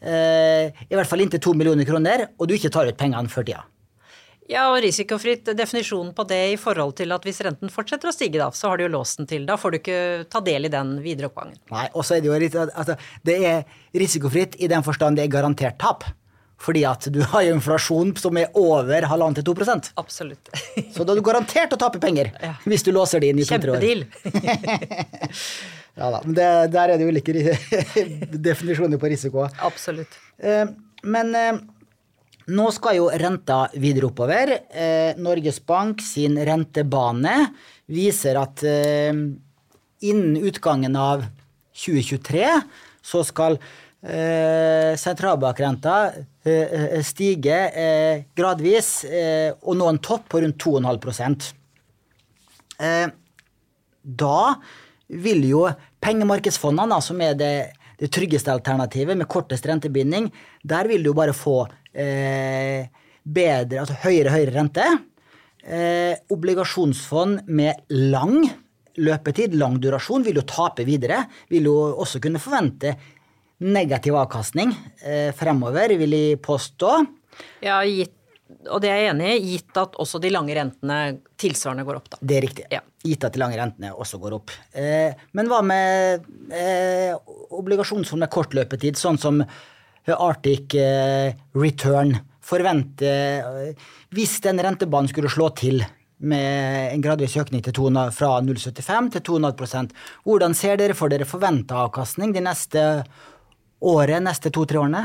[0.00, 3.46] Eh, i hvert fall inntil to millioner kroner, og du ikke tar ut pengene før
[3.48, 3.64] tida.
[4.48, 8.40] Ja, og risikofritt, definisjonen på det i forhold til at hvis renten fortsetter å stige,
[8.40, 9.44] da, så har du jo låst den til.
[9.48, 9.98] Da får du ikke
[10.32, 11.58] ta del i den videre oppgangen.
[11.68, 12.96] Nei, og så er det jo litt, altså,
[13.28, 13.58] det er
[13.92, 16.08] risikofritt i den forstand det er garantert tap.
[16.58, 20.48] Fordi at du har jo inflasjon som er over halvannen til 2 Absolutt.
[20.96, 22.56] så da er du garantert å tape penger ja.
[22.64, 23.84] hvis du låser det inn i to-tre år.
[23.84, 25.36] Kjempedeal.
[25.98, 27.34] Ja da, men det, der er det ulike
[28.48, 29.48] definisjoner på risiko.
[29.66, 30.14] Absolutt.
[30.38, 30.68] Eh,
[31.10, 31.58] men eh,
[32.54, 34.52] nå skal jo renta videre oppover.
[34.70, 37.34] Eh, Norges Bank sin rentebane
[37.90, 41.24] viser at innen utgangen av
[41.72, 42.44] 2023
[43.08, 43.56] så skal
[45.00, 45.94] sentralbankrenta
[47.00, 47.56] stige
[48.36, 51.48] gradvis og nå en topp på rundt 2,5%
[54.20, 54.42] Da
[55.08, 55.64] vil jo
[56.04, 57.52] pengemarkedsfondene, som er det,
[58.00, 60.30] det, tryggeste alternativet med kortest rentebinding,
[60.62, 61.60] der vil du bare få
[61.92, 62.88] eh,
[63.22, 64.86] bedre, altså høyere høyere rente.
[65.68, 68.40] Eh, obligasjonsfond med lang
[68.98, 71.24] løpetid, lang durasjon, vil jo tape videre.
[71.52, 72.94] Vil jo også kunne forvente
[73.64, 76.92] negativ avkastning eh, fremover, vil jeg påstå.
[77.62, 78.14] Ja, gitt,
[78.68, 80.98] og det er jeg enig i, gitt at også de lange rentene
[81.40, 82.20] tilsvarende går opp, da.
[82.20, 82.68] Det er riktig.
[82.72, 82.80] Ja.
[83.04, 84.54] Gitt at de lange rentene også går opp.
[84.72, 87.12] Eh, men hva med eh,
[87.58, 89.42] obligasjonsfond med kort løpetid, sånn som
[90.08, 92.16] Arctic eh, Return?
[92.48, 95.82] Forventer eh, Hvis den rentebanen skulle slå til
[96.18, 99.92] med en gradvis økning til 2, fra 0,75 til 2,5%
[100.26, 102.82] hvordan ser dere for dere forventa avkastning de neste
[103.78, 105.04] året, neste to-tre årene?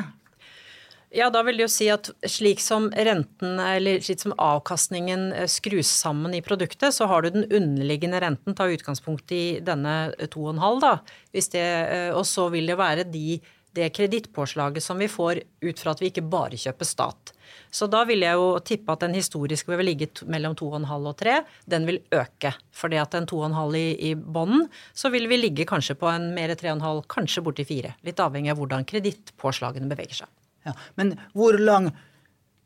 [1.14, 5.50] Ja, da vil det jo si at slik som renten, eller slik som avkastningen eh,
[5.52, 10.82] skrus sammen i produktet, så har du den underliggende renten, ta utgangspunkt i denne 2,5,
[10.82, 10.96] da.
[11.30, 13.38] Hvis det, eh, og så vil det være de,
[13.78, 17.36] det kredittpåslaget som vi får ut fra at vi ikke bare kjøper stat.
[17.70, 21.40] Så da vil jeg jo tippe at den historiske vil ligge mellom 2,5 og 3.
[21.70, 22.56] Den vil øke.
[22.74, 24.66] Fordi at en 2,5 i, i bånden,
[24.98, 28.00] så vil vi ligge kanskje på en mer 3,5, kanskje borti 4.
[28.10, 30.40] Litt avhengig av hvordan kredittpåslagene beveger seg.
[30.64, 31.92] Ja, men hvor lang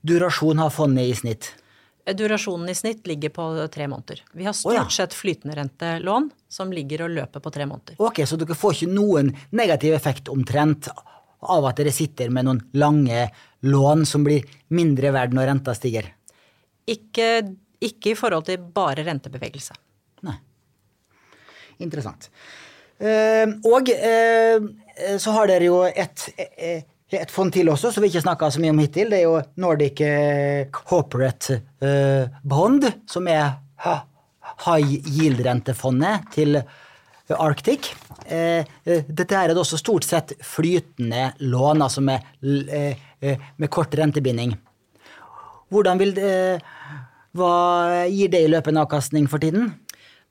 [0.08, 1.52] durasjon har fondet i snitt?
[2.08, 4.22] Durasjonen i snitt ligger på tre måneder.
[4.32, 4.86] Vi har stort oh, ja.
[4.94, 7.98] sett flytenderentelån som ligger og løper på tre måneder.
[8.00, 10.88] Ok, Så dere får ikke noen negativ effekt omtrent
[11.40, 13.28] av at dere sitter med noen lange
[13.68, 16.08] lån som blir mindre verd når renta stiger?
[16.88, 17.28] Ikke,
[17.84, 19.76] ikke i forhold til bare rentebevegelse.
[20.28, 20.38] Nei.
[21.84, 22.30] Interessant.
[22.98, 24.58] Eh, og eh,
[25.22, 28.60] så har dere jo et, eh, et fond til også, som vi ikke snakka så
[28.60, 29.12] mye om hittil.
[29.12, 33.56] Det er jo Nordic eh, Corporate eh, Bond, som er
[34.66, 36.60] high yield-rentefondet til
[37.32, 37.94] Arctic.
[38.28, 44.58] Eh, dette er det også stort sett flytende lån, altså med, med kort rentebinding.
[45.72, 46.60] Hvordan vil det,
[47.36, 49.74] Hva gir det i løpende avkastning for tiden?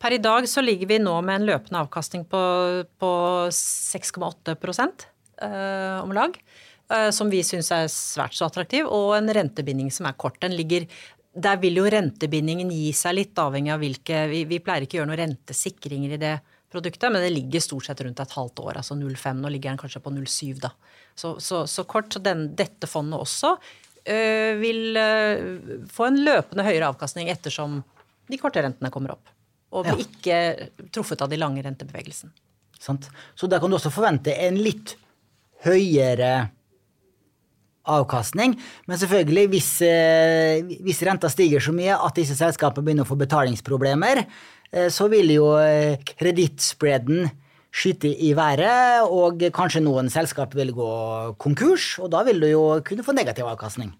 [0.01, 2.41] Per i dag så ligger vi nå med en løpende avkastning på,
[3.01, 3.13] på
[3.49, 4.57] 6,8
[5.41, 6.37] eh, om lag.
[6.93, 10.41] Eh, som vi syns er svært så attraktiv, og en rentebinding som er kort.
[10.43, 10.89] Den ligger
[11.37, 15.01] der vil jo rentebindingen gi seg litt, avhengig av hvilke Vi, vi pleier ikke å
[15.03, 16.37] gjøre noen rentesikringer i det
[16.73, 19.43] produktet, men det ligger stort sett rundt et halvt år, altså 0,5.
[19.43, 20.73] Nå ligger den kanskje på 0,7, da.
[21.15, 22.09] Så, så, så kort.
[22.13, 27.83] Så den, dette fondet også øh, vil øh, få en løpende høyere avkastning ettersom
[28.27, 29.33] de korte rentene kommer opp.
[29.77, 30.41] Og blir ikke
[30.95, 32.33] truffet av de lange rentebevegelsene.
[32.81, 33.09] Sant?
[33.37, 34.95] Så der kan du også forvente en litt
[35.67, 36.49] høyere
[37.87, 38.57] avkastning.
[38.87, 43.19] Men selvfølgelig, hvis, eh, hvis renta stiger så mye at disse selskapene begynner å få
[43.21, 44.27] betalingsproblemer,
[44.73, 47.31] eh, så vil jo eh, kredittspreaden
[47.77, 50.91] skyte i været, og kanskje noen selskap vil gå
[51.43, 53.93] konkurs, og da vil du jo kunne få negativ avkastning.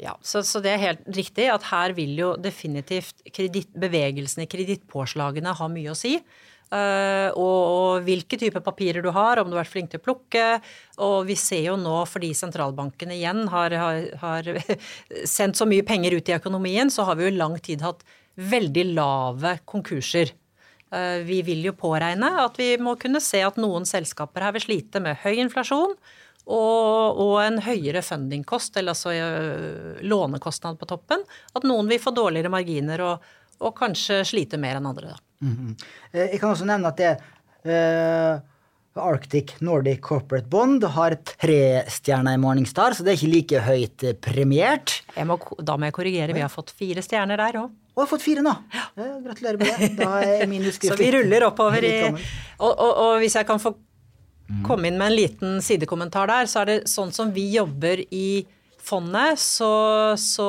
[0.00, 5.52] Ja, så, så det er helt riktig at her vil jo definitivt kredit, bevegelsen kredittpåslagene
[5.58, 6.14] ha mye å si.
[6.70, 10.04] Eh, og, og hvilke typer papirer du har, om du har vært flink til å
[10.04, 10.46] plukke.
[11.02, 14.52] Og vi ser jo nå, fordi sentralbankene igjen har, har, har
[15.38, 18.06] sendt så mye penger ut i økonomien, så har vi jo i lang tid hatt
[18.40, 20.32] veldig lave konkurser.
[20.94, 24.68] Eh, Vi vil jo påregne at vi må kunne se at noen selskaper her vil
[24.68, 25.96] slite med høy inflasjon
[26.50, 31.22] og, og en høyere fundingkost, eller altså øh, lånekostnad på toppen.
[31.54, 33.28] At noen vil få dårligere marginer og,
[33.60, 35.14] og kanskje slite mer enn andre.
[35.14, 35.20] Da.
[35.46, 35.74] Mhm.
[36.12, 37.12] Eh, Jeg kan også nevne at det
[37.66, 38.40] uh,
[39.00, 44.04] Arctic Nordic Corporate Bond har tre stjerner i Morningstar, så det er ikke like høyt
[44.04, 44.96] eh, premiert.
[45.26, 47.76] Må, da må jeg korrigere, vi har fått fire stjerner der òg.
[47.90, 48.54] Og jeg har fått fire nå.
[48.74, 48.82] Ja.
[49.26, 49.90] Gratulerer med det.
[49.98, 53.74] Da er min Så vi ruller oppover i og, og, og hvis jeg kan få
[54.66, 58.44] komme inn med en liten sidekommentar der, så er det sånn som vi jobber i
[58.82, 59.70] fondet, så,
[60.18, 60.48] så,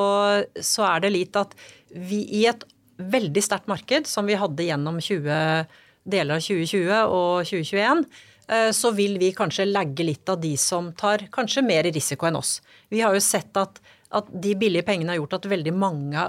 [0.57, 1.53] så er det litt at
[1.91, 2.63] vi i et
[3.01, 5.65] veldig sterkt marked, som vi hadde gjennom 20,
[6.03, 8.03] deler av 2020 og 2021,
[8.49, 12.39] eh, så vil vi kanskje lagge litt av de som tar kanskje mer risiko enn
[12.39, 12.59] oss.
[12.89, 16.27] Vi har jo sett at, at de billige pengene har gjort at veldig mange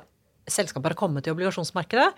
[0.51, 2.11] selskaper har kommet til obligasjonsmarkedet.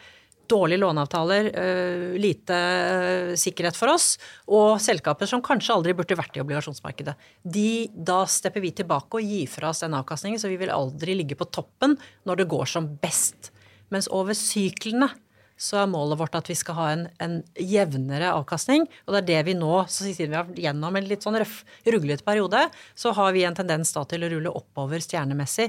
[0.50, 6.36] Dårlige låneavtaler, øh, lite øh, sikkerhet for oss, og selskaper som kanskje aldri burde vært
[6.36, 7.14] i obligasjonsmarkedet.
[7.40, 11.16] De, da stepper vi tilbake og gir fra oss den avkastningen, så vi vil aldri
[11.16, 11.96] ligge på toppen
[12.28, 13.53] når det går som best.
[13.94, 15.12] Mens over syklene
[15.54, 18.88] så er målet vårt at vi skal ha en, en jevnere avkastning.
[19.07, 21.38] Og det er det vi nå, så siden vi har vært gjennom en litt sånn
[21.38, 22.64] røff, ruglete periode,
[22.98, 25.68] så har vi en tendens da til å rulle oppover stjernemessig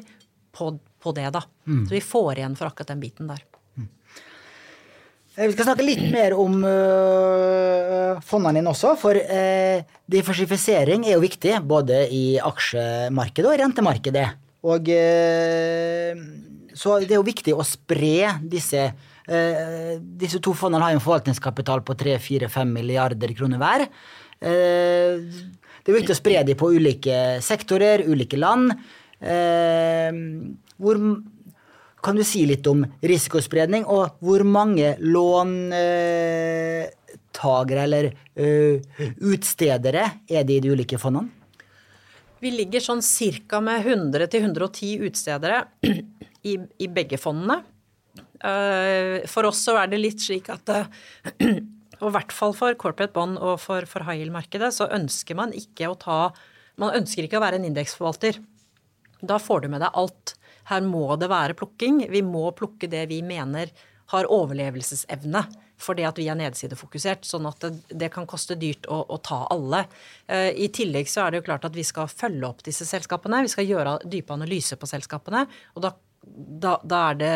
[0.56, 0.72] på,
[1.04, 1.44] på det, da.
[1.86, 3.44] Så vi får igjen for akkurat den biten der.
[5.36, 11.18] Eh, Vi skal snakke litt mer om øh, fondene dine også, for øh, diversifisering er
[11.18, 14.28] jo viktig både i aksjemarkedet og rentemarkedet.
[14.66, 16.22] Og øh,
[16.76, 18.90] så det er jo viktig å spre disse
[19.26, 23.82] Eh, Disse to fondene har jo en forvaltningskapital på 3-4-5 milliarder kroner hver.
[24.40, 25.14] Eh,
[25.86, 28.66] det er viktig å spre dem på ulike sektorer, ulike land.
[29.20, 30.12] Eh,
[30.78, 30.96] hvor,
[32.06, 35.72] kan du si litt om risikospredning, og hvor mange låntagere
[37.88, 41.30] eller utstedere er det i de ulike fondene?
[42.44, 45.66] Vi ligger sånn cirka med 100-110 utstedere
[46.46, 47.64] i, i, begge fondene.
[49.32, 50.70] For oss så er det litt slik at
[52.02, 55.56] Og i hvert fall for corporate bond og for, for high yield-markedet så ønsker man
[55.56, 56.20] ikke å ta
[56.82, 58.42] Man ønsker ikke å være en indeksforvalter.
[59.24, 60.34] Da får du med deg alt.
[60.68, 62.02] Her må det være plukking.
[62.12, 63.72] Vi må plukke det vi mener
[64.12, 65.46] har overlevelsesevne
[65.82, 67.24] fordi at vi er nedsidefokusert.
[67.28, 69.86] Sånn at det, det kan koste dyrt å, å ta alle.
[70.28, 73.42] Uh, I tillegg så er det jo klart at vi skal følge opp disse selskapene.
[73.44, 75.46] Vi skal gjøre dype analyser på selskapene.
[75.76, 75.92] Og da,
[76.26, 77.36] da, da er det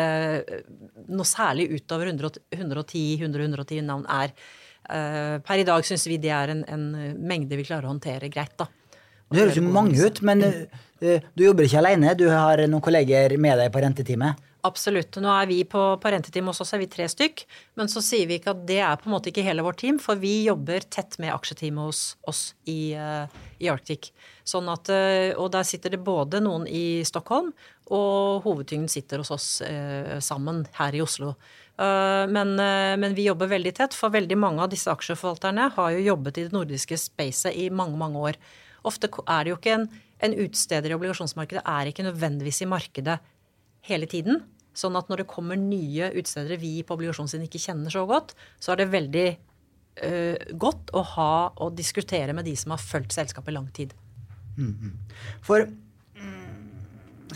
[1.10, 6.64] noe særlig utover 110-110 navn er uh, Per i dag syns vi det er en,
[6.68, 6.84] en,
[7.16, 8.66] mengde vi klarer å håndtere greit, da.
[9.30, 12.16] Det høres jo mange ut, men uh, du jobber ikke alene.
[12.18, 14.34] Du har noen kolleger med deg på rentetime?
[14.66, 15.16] Absolutt.
[15.22, 17.44] Nå er vi på, på rentetime hos oss er vi tre stykk.
[17.80, 20.00] Men så sier vi ikke at det er på en måte ikke hele vårt team,
[20.02, 24.10] for vi jobber tett med aksjeteamet hos oss i, uh, i Arctic.
[24.46, 27.52] Sånn at, uh, og der sitter det både noen i Stockholm,
[27.90, 31.34] og hovedtyngden sitter hos oss uh, sammen her i Oslo.
[31.80, 36.36] Men, men, vi jobber veldig tett, for veldig mange av disse aksjeforvalterne har jo jobbet
[36.36, 38.36] i det nordiske spacet i mange, mange år.
[38.84, 39.86] Ofte er det jo ikke en,
[40.20, 43.16] en utsteder i obligasjonsmarkedet er ikke nødvendigvis i markedet
[43.88, 44.42] hele tiden.
[44.76, 48.72] Sånn at når det kommer nye utstedere vi på obligasjonssiden ikke kjenner så godt, så
[48.72, 49.26] er det veldig
[50.56, 53.92] godt å ha og diskutere med de som har fulgt selskapet lang tid.
[54.56, 54.92] Mm -hmm.
[55.42, 55.68] For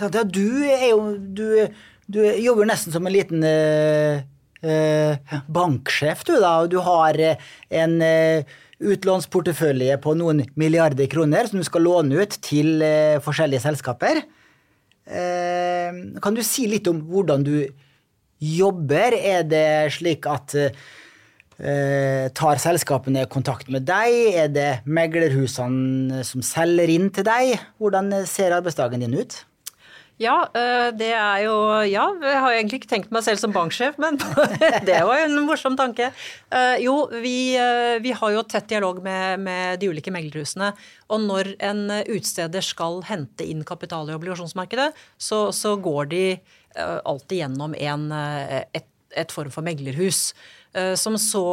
[0.01, 1.69] ja, du er jo du,
[2.07, 4.21] du, jobber nesten som en liten uh,
[4.65, 6.61] uh, banksjef, du, da.
[6.63, 7.37] Og du har
[7.71, 8.03] en
[8.81, 12.83] utlånsportefølje på noen milliarder kroner som du skal låne ut til
[13.23, 14.23] forskjellige selskaper.
[15.05, 15.93] Eh,
[16.25, 17.57] kan du si litt om hvordan du
[18.41, 19.17] jobber?
[19.17, 20.73] Er det slik at eh,
[21.55, 24.15] tar selskapene kontakt med deg?
[24.45, 27.59] Er det meglerhusene som selger inn til deg?
[27.79, 29.45] Hvordan ser arbeidsdagen din ut?
[30.23, 31.55] Ja, eh, det er jo
[31.91, 34.19] Ja, jeg har egentlig ikke tenkt meg selv som banksjef, men
[34.89, 36.13] det var jo en morsom tanke.
[36.55, 40.71] Eh, jo, vi, eh, vi har jo tett dialog med, med, de ulike meglerhusene.
[41.11, 46.27] Og når en utsteder skal hente inn kapital i obligasjonsmarkedet, så, så går de
[46.75, 48.09] alltid gjennom en,
[48.75, 50.33] et, et form for meglerhus.
[50.75, 51.45] Eh, som så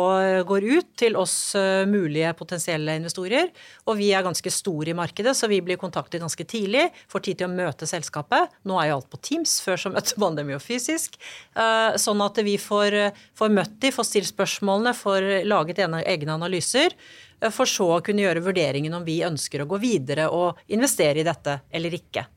[0.48, 3.52] går ut til oss eh, mulige potensielle investorer.
[3.86, 6.88] Og vi er ganske store i markedet, så vi blir kontaktet ganske tidlig.
[7.12, 8.50] Får tid til å møte selskapet.
[8.66, 11.20] Nå er jo alt på Teams, før så møtte man dem jo fysisk.
[11.54, 12.98] Eh, sånn at vi får,
[13.38, 16.98] får møtt de, får stilt spørsmålene, får laget egne analyser.
[17.54, 21.26] For så å kunne gjøre vurderingen om vi ønsker å gå videre og investere i
[21.26, 22.28] dette eller ikke.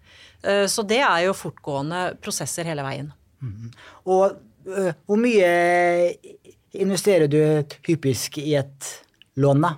[0.69, 3.11] Så det er jo fortgående prosesser hele veien.
[3.45, 3.69] Mm.
[4.09, 5.49] Og hvor mye
[6.75, 7.41] investerer du
[7.87, 8.91] typisk i et
[9.41, 9.75] lån, da?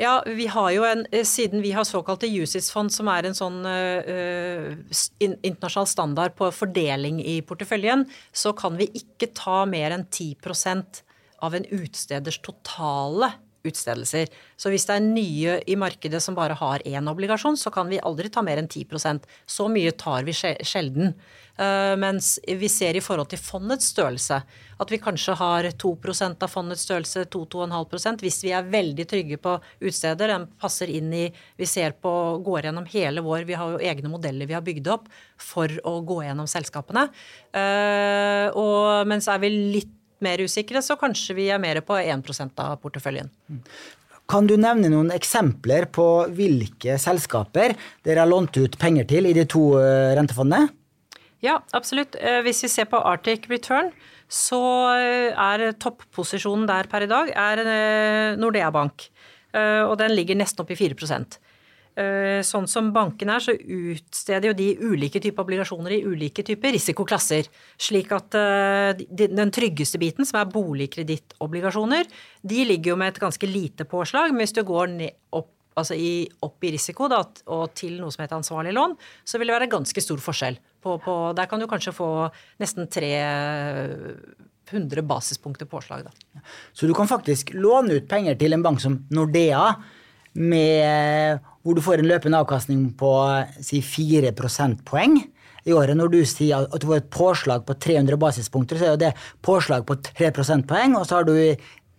[0.00, 3.60] Ja, vi har jo en, eh, Siden vi har såkalte USIS-fond, som er en sånn
[3.66, 4.72] uh,
[5.20, 11.02] internasjonal standard på fordeling i porteføljen, så kan vi ikke ta mer enn 10%
[11.44, 13.32] av en utsteders totale
[13.66, 14.30] utstedelser.
[14.56, 18.00] Så hvis det er nye i markedet som bare har én obligasjon, så kan vi
[18.00, 21.14] aldri ta mer enn 10% Så mye tar vi sjelden.
[21.60, 24.38] Uh, mens vi ser i forhold til fondets størrelse
[24.80, 29.58] at vi kanskje har 2% av fondets størrelse, 2-2,5% hvis vi er veldig trygge på
[29.84, 30.32] utsteder.
[30.32, 31.26] Den passer inn i
[31.60, 32.12] Vi ser på,
[32.46, 35.98] går gjennom hele vår Vi har jo egne modeller vi har bygd opp for å
[36.00, 37.08] gå gjennom selskapene.
[37.52, 42.62] Uh, og mens er vi litt mer usikre, så kanskje vi er mer på 1%
[42.64, 43.30] av porteføljen.
[44.30, 46.06] Kan du nevne noen eksempler på
[46.36, 47.74] hvilke selskaper
[48.06, 50.70] dere har lånt ut penger til i de to eh, rentefondene?
[51.42, 52.14] Ja, absolutt.
[52.20, 53.90] Eh, hvis vi ser på Arctic Return,
[54.30, 54.60] så
[54.94, 57.64] eh, er topposisjonen der per i dag er
[58.38, 59.10] Nordea Bank.
[59.50, 61.49] Og den ligger nesten opp i 4 Eh,
[62.46, 67.48] sånn som bankene er, så utsteder jo de ulike typer obligasjoner i ulike typer risikoklasser.
[67.80, 72.04] Slik at eh, den tryggeste biten, som er boligkredittobligasjoner,
[72.42, 74.32] de ligger jo med et ganske lite påslag.
[74.32, 74.86] Men hvis du går
[75.36, 77.20] opp, altså i, opp i risiko da,
[77.52, 78.92] og til noe som heter ansvarlig lån,
[79.24, 80.56] så vil det være ganske stor forskjell.
[80.80, 82.10] På, på, der kan du kanskje få
[82.62, 86.00] nesten 300 basispunkter påslag.
[86.08, 86.12] Da.
[86.72, 89.64] Så du kan faktisk låne ut penger til en bank som Nordea
[90.38, 93.10] med hvor du får en løpende avkastning på
[93.60, 95.18] si 4 prosentpoeng
[95.68, 95.96] i året.
[95.98, 99.12] Når du sier at du får et påslag på 300 basispunkter, så er det
[99.44, 101.36] påslag på 3 prosentpoeng, og så har du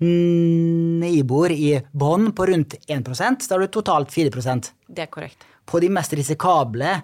[0.01, 5.45] Nibor i bånn på rundt 1% da har du totalt 4% Det er korrekt.
[5.65, 6.95] På de mest risikable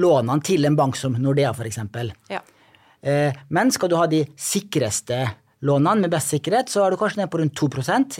[0.00, 1.78] lånene til en bank som Nordea, f.eks.
[2.32, 2.40] Ja.
[3.02, 5.26] Eh, men skal du ha de sikreste
[5.62, 7.68] lånene med best sikkerhet, så er du kanskje ned på rundt 2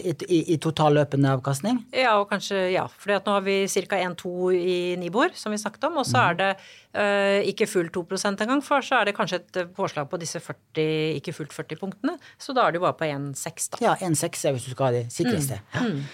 [0.03, 1.81] i, i, i total løpende avkastning.
[1.91, 2.85] Ja, og kanskje, ja.
[2.87, 3.99] For nå har vi ca.
[3.99, 5.99] 1-2 i Nibor, som vi snakket om.
[6.01, 9.73] Og så er det øh, ikke fullt 2 engang, for så er det kanskje et
[9.75, 12.17] påslag på disse 40, ikke fullt 40 punktene.
[12.39, 13.83] Så da er det jo bare på 1,6, da.
[13.83, 15.59] Ja, 1,6 er hvis du skal ha de sikreste.
[15.75, 15.99] Mm.
[15.99, 16.07] Mm.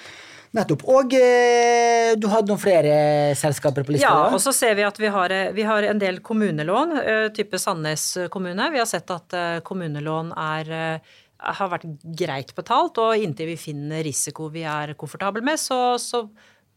[0.57, 0.83] Nettopp.
[0.89, 2.93] Og eh, du hadde noen flere
[3.37, 4.09] selskaper på lista?
[4.09, 7.59] Ja, og så ser vi at vi har, vi har en del kommunelån, eh, type
[7.61, 8.69] Sandnes kommune.
[8.73, 10.75] Vi har sett at eh, kommunelån er
[11.39, 11.85] har vært
[12.19, 16.25] greit betalt, og inntil vi finner risiko vi er komfortable med, så, så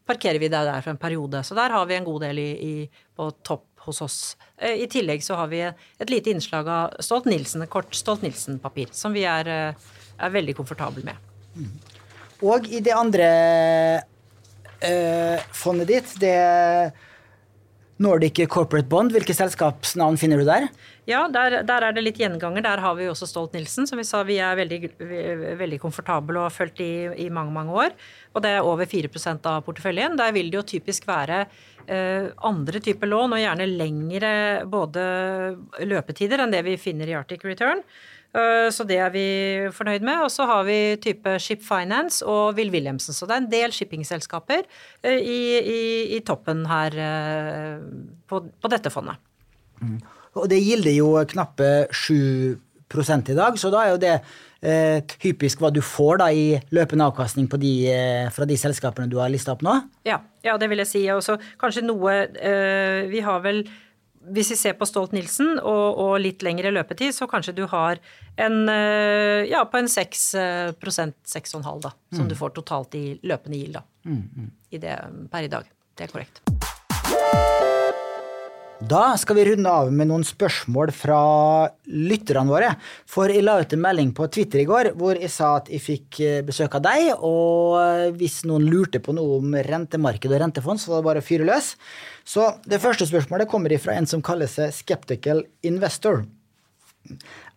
[0.07, 1.41] parkerer vi det der for en periode.
[1.43, 2.73] Så der har vi en god del i, i,
[3.17, 4.19] på topp hos oss.
[4.57, 9.25] Eh, I tillegg så har vi et lite innslag av Stolt-Nielsen, kort Stolt-Nielsen-papir, som vi
[9.27, 11.19] er, er, veldig komfortable med.
[11.57, 11.73] Mm.
[12.43, 13.29] Og i det andre
[14.83, 16.35] eh, fondet ditt, det
[18.03, 20.65] Nordic Corporate Bond, hvilke selskapsnavn finner du der?
[21.07, 22.63] Ja, der, der, er det litt gjenganger.
[22.65, 24.79] Der har vi også Stolt-Nielsen, som vi sa vi er veldig,
[25.59, 26.93] veldig komfortable og har fulgt i,
[27.25, 27.95] i mange, mange år.
[28.33, 30.17] Og det er over 4% av porteføljen.
[30.19, 31.45] Der vil det jo typisk være
[31.83, 34.29] Uh, andre typer lån, og gjerne lengre
[34.71, 35.01] både
[35.83, 37.81] løpetider enn det vi finner i Arctic Return.
[38.33, 39.25] Eh, så det er vi
[39.73, 40.23] fornøyd med.
[40.25, 43.15] Og så har vi type Ship Finance og Will Wilhelmsen.
[43.15, 44.63] Så det er en del shippingselskaper
[45.03, 45.81] eh, i, i,
[46.17, 47.77] i toppen her eh,
[48.29, 49.21] på, på dette fondet.
[49.81, 49.99] Mm.
[50.39, 54.15] Og det gilder jo knappe 7% i dag, så da er jo det
[54.63, 59.19] eh, typisk hva du får da i løpende avkastning de, eh, fra de selskapene du
[59.21, 59.75] har lista opp nå?
[60.07, 61.03] Ja, ja, det vil jeg si.
[61.13, 63.63] Og så kanskje noe eh, Vi har vel
[64.31, 68.01] hvis vi ser på Stolt-Nielsen og, og, litt lengre løpetid, så kanskje du har
[68.39, 72.29] en eh, ja, på en 6% 6,5 da, som mm.
[72.31, 74.53] du får totalt i løpende gild da, mm, mm.
[74.71, 74.99] I det,
[75.33, 75.67] per i dag.
[75.93, 76.72] Det er korrekt.
[78.83, 81.17] Da skal vi runde av med noen spørsmål fra
[81.87, 82.71] lytterne våre.
[83.07, 85.79] For jeg la ut en melding på Twitter i går hvor jeg sa at jeg
[85.79, 87.13] fikk eh, besøk av deg.
[87.23, 91.27] Og hvis noen lurte på noe om rentemarked og rentefond, så var det bare å
[91.29, 91.69] fyre løs.
[92.27, 96.25] Så det første spørsmålet kommer fra en som kaller seg Skeptical Investor.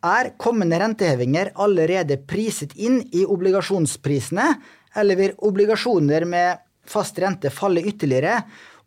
[0.06, 4.46] Er kommende rentehevinger allerede priset inn i obligasjonsprisene,
[4.94, 8.44] eller vil obligasjoner med fast rente falle ytterligere?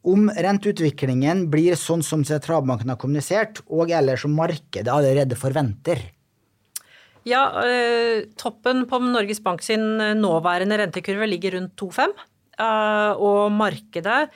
[0.08, 6.06] Om renteutviklingen blir sånn som sentralbanken har kommunisert, og eller som markedet allerede forventer?
[7.28, 12.16] Ja, eh, Toppen på Norges Bank sin eh, nåværende rentekurve ligger rundt 2,5.
[12.60, 14.30] Eh, og markedet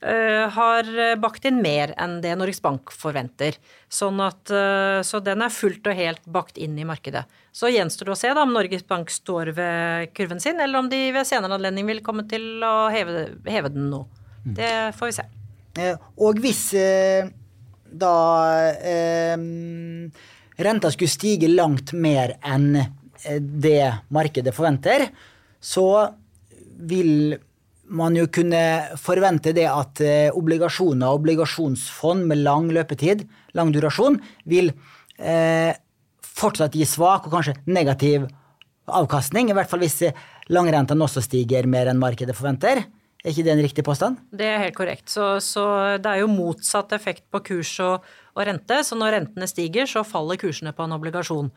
[0.00, 0.86] har
[1.20, 3.58] bakt inn mer enn det Norges Bank forventer.
[3.92, 4.48] Sånn at,
[5.04, 7.26] så den er fullt og helt bakt inn i markedet.
[7.52, 10.88] Så gjenstår det å se da, om Norges Bank står ved kurven sin, eller om
[10.88, 14.00] de ved senere anledning vil komme til å heve, heve den nå.
[14.44, 15.26] Det får vi se.
[15.78, 17.28] Eh, og hvis eh,
[17.90, 18.14] da
[18.80, 19.36] eh,
[20.60, 22.72] renta skulle stige langt mer enn
[23.20, 25.10] det markedet forventer,
[25.60, 26.08] så
[26.88, 27.34] vil
[27.92, 28.62] man jo kunne
[28.96, 30.00] forvente det at
[30.32, 33.26] obligasjoner og obligasjonsfond med lang løpetid,
[33.58, 34.16] lang durasjon,
[34.48, 34.70] vil
[35.18, 35.76] eh,
[36.24, 38.24] fortsatt gi svak og kanskje negativ
[38.88, 39.50] avkastning.
[39.50, 40.00] I hvert fall hvis
[40.48, 42.86] langrentene også stiger mer enn markedet forventer.
[43.20, 44.20] Er ikke det en riktig påstand?
[44.32, 45.10] Det er helt korrekt.
[45.12, 45.64] Så, så
[46.00, 48.80] det er jo motsatt effekt på kurs og, og, rente.
[48.86, 51.50] Så når rentene stiger, så faller kursene på en obligasjon.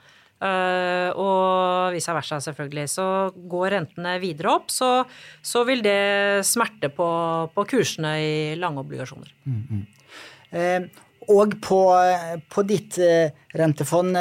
[0.43, 2.89] Uh, og vice versa, selvfølgelig.
[2.91, 3.05] Så
[3.47, 4.91] går rentene videre opp, så,
[5.39, 7.07] så vil det smerte på,
[7.55, 9.31] på kursene i lange obligasjoner.
[9.47, 9.89] Mm, -hmm.
[10.53, 10.89] Uh,
[11.31, 11.79] og på,
[12.51, 14.17] på ditt uh, rentefond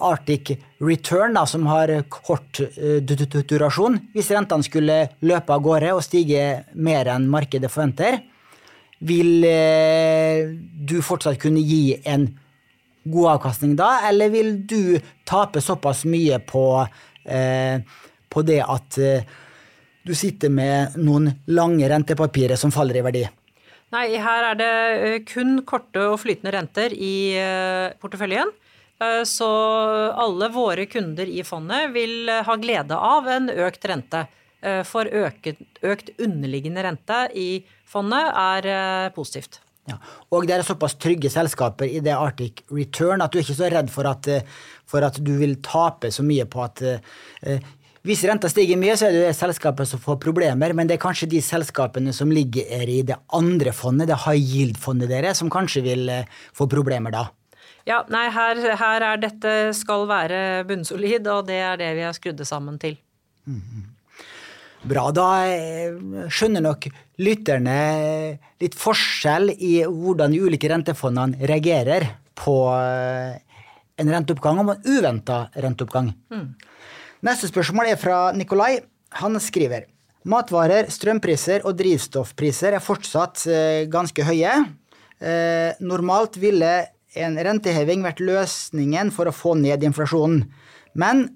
[0.00, 3.98] Arctic Return, da, som har kort uh, durasjon.
[4.14, 6.44] Hvis rentene skulle løpe av gårde og stige
[6.74, 8.20] mer enn markedet forventer,
[8.98, 10.50] vil uh,
[10.88, 12.28] du fortsatt kunne gi en
[13.08, 17.76] god avkastning da, eller vil du tape såpass mye på, uh,
[18.28, 19.00] på det at
[20.08, 23.26] du sitter med noen lange rentepapirer som faller i verdi?
[23.92, 24.72] Nei, her er det
[25.30, 27.32] kun korte og flytende renter i
[28.00, 28.50] porteføljen.
[29.00, 29.48] Eh, så
[30.10, 34.26] alle våre kunder i fondet vil eh, ha glede av en økt rente.
[34.60, 37.48] Eh, for øket, økt underliggende rente i
[37.86, 39.60] fondet er positivt.
[39.88, 39.96] Ja.
[40.34, 43.70] Og det er såpass trygge selskaper i det Arctic Return at du er ikke så
[43.72, 44.26] redd for at,
[44.84, 46.82] for at du vil tape så mye på at
[48.04, 51.02] hvis renta stiger mye, så er det det selskapet som får problemer, men det er
[51.02, 55.86] kanskje de selskapene som ligger i det andre fondet, det high yield-fondet deres, som kanskje
[55.88, 56.12] vil
[56.56, 57.24] få problemer da.
[57.88, 62.16] Ja, nei, her, her, er dette skal være bunnsolid, og det er det vi har
[62.16, 62.98] skrudd det sammen til.
[64.88, 65.08] Bra.
[65.14, 65.96] Da eh,
[66.30, 66.86] skjønner nok
[67.24, 67.78] lytterne
[68.60, 72.06] litt forskjell i hvordan de ulike rentefondene reagerer
[72.38, 73.40] på eh,
[73.98, 76.12] en renteoppgang og en uventa renteoppgang.
[76.30, 76.50] Mm.
[77.26, 78.76] Neste spørsmål er fra Nikolai.
[79.18, 79.88] Han skriver
[80.28, 84.60] matvarer, strømpriser og drivstoffpriser er fortsatt eh, ganske høye.
[85.82, 86.70] Normalt ville
[87.24, 90.44] en renteheving vært løsningen for å få ned inflasjonen.
[90.98, 91.26] Men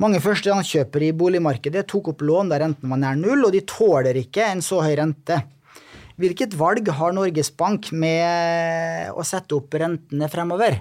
[0.00, 4.18] mange førstegangskjøpere i boligmarkedet tok opp lån der renten var nær null, og de tåler
[4.20, 5.40] ikke en så høy rente.
[6.20, 10.80] Hvilket valg har Norges Bank med å sette opp rentene fremover?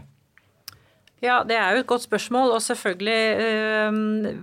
[1.23, 2.53] Ja, Det er jo et godt spørsmål.
[2.55, 3.91] Og selvfølgelig, eh,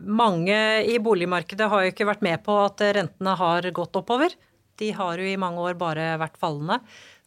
[0.04, 0.58] mange
[0.88, 4.34] i boligmarkedet har jo ikke vært med på at rentene har gått oppover.
[4.76, 6.80] De har jo i mange år bare vært fallende.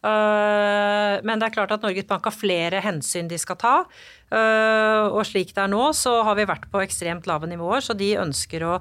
[0.06, 3.74] Eh, men det er klart at Norges Bank har flere hensyn de skal ta.
[4.30, 7.96] Eh, og slik det er nå, så har vi vært på ekstremt lave nivåer, så
[7.96, 8.80] de ønsker å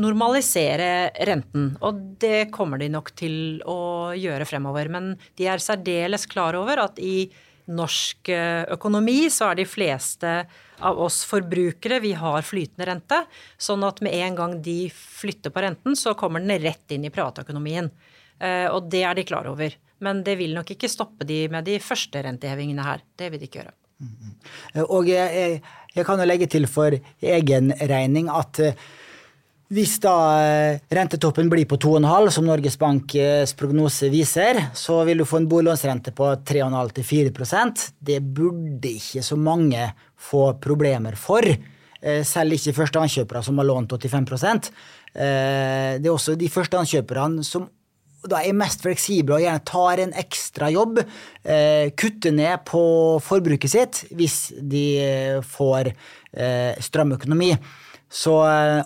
[0.00, 1.74] normalisere renten.
[1.84, 4.90] Og det kommer de nok til å gjøre fremover.
[4.92, 7.30] Men de er særdeles klar over at i
[7.70, 10.30] norsk eh, økonomi så er de fleste
[10.80, 13.18] av oss forbrukere, vi har flytende rente.
[13.60, 17.12] Sånn at med en gang de flytter på renten, så kommer den rett inn i
[17.12, 17.90] privatøkonomien.
[18.72, 19.74] Og det er de klar over.
[20.04, 23.04] Men det vil nok ikke stoppe de med de første rentehevingene her.
[23.18, 23.76] Det vil de ikke gjøre.
[24.00, 25.60] Mm Og jeg,
[25.94, 28.84] jeg, kan jo legge til for egen regning at eh,
[29.70, 35.26] hvis da eh, rentetoppen blir på 2,5, som Norges Banks prognose viser, så vil du
[35.28, 41.44] få en boliglånsrente på 3,5-4% Det burde ikke så mange få problemer for.
[41.44, 44.70] Eh, selv ikke førstehåndskjøpere som har lånt 85%
[45.12, 47.68] Det er også de førstehåndskjøperne som
[48.28, 51.00] da er jeg mest fleksibel og gjerne tar en ekstra jobb,
[51.44, 52.82] eh, kutter ned på
[53.24, 57.54] forbruket sitt hvis de eh, får eh, strømøkonomi.
[58.10, 58.32] Så,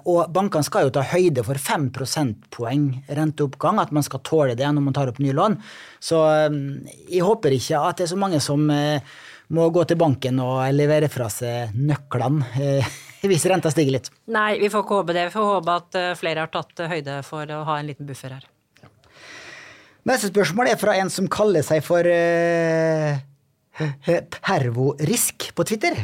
[0.05, 4.69] og bankene skal jo ta høyde for 5 prosentpoeng renteoppgang, at man skal tåle det
[4.69, 5.57] når man tar opp nye lån.
[5.97, 6.19] Så
[7.09, 11.09] jeg håper ikke at det er så mange som må gå til banken og levere
[11.09, 12.85] fra seg nøklene
[13.31, 14.13] hvis renta stiger litt.
[14.29, 15.31] Nei, vi får ikke håpe det.
[15.31, 18.45] Vi får håpe at flere har tatt høyde for å ha en liten buffer her.
[20.05, 23.17] Neste spørsmål er fra en som kaller seg for uh,
[24.45, 25.97] Pervorisk på Twitter.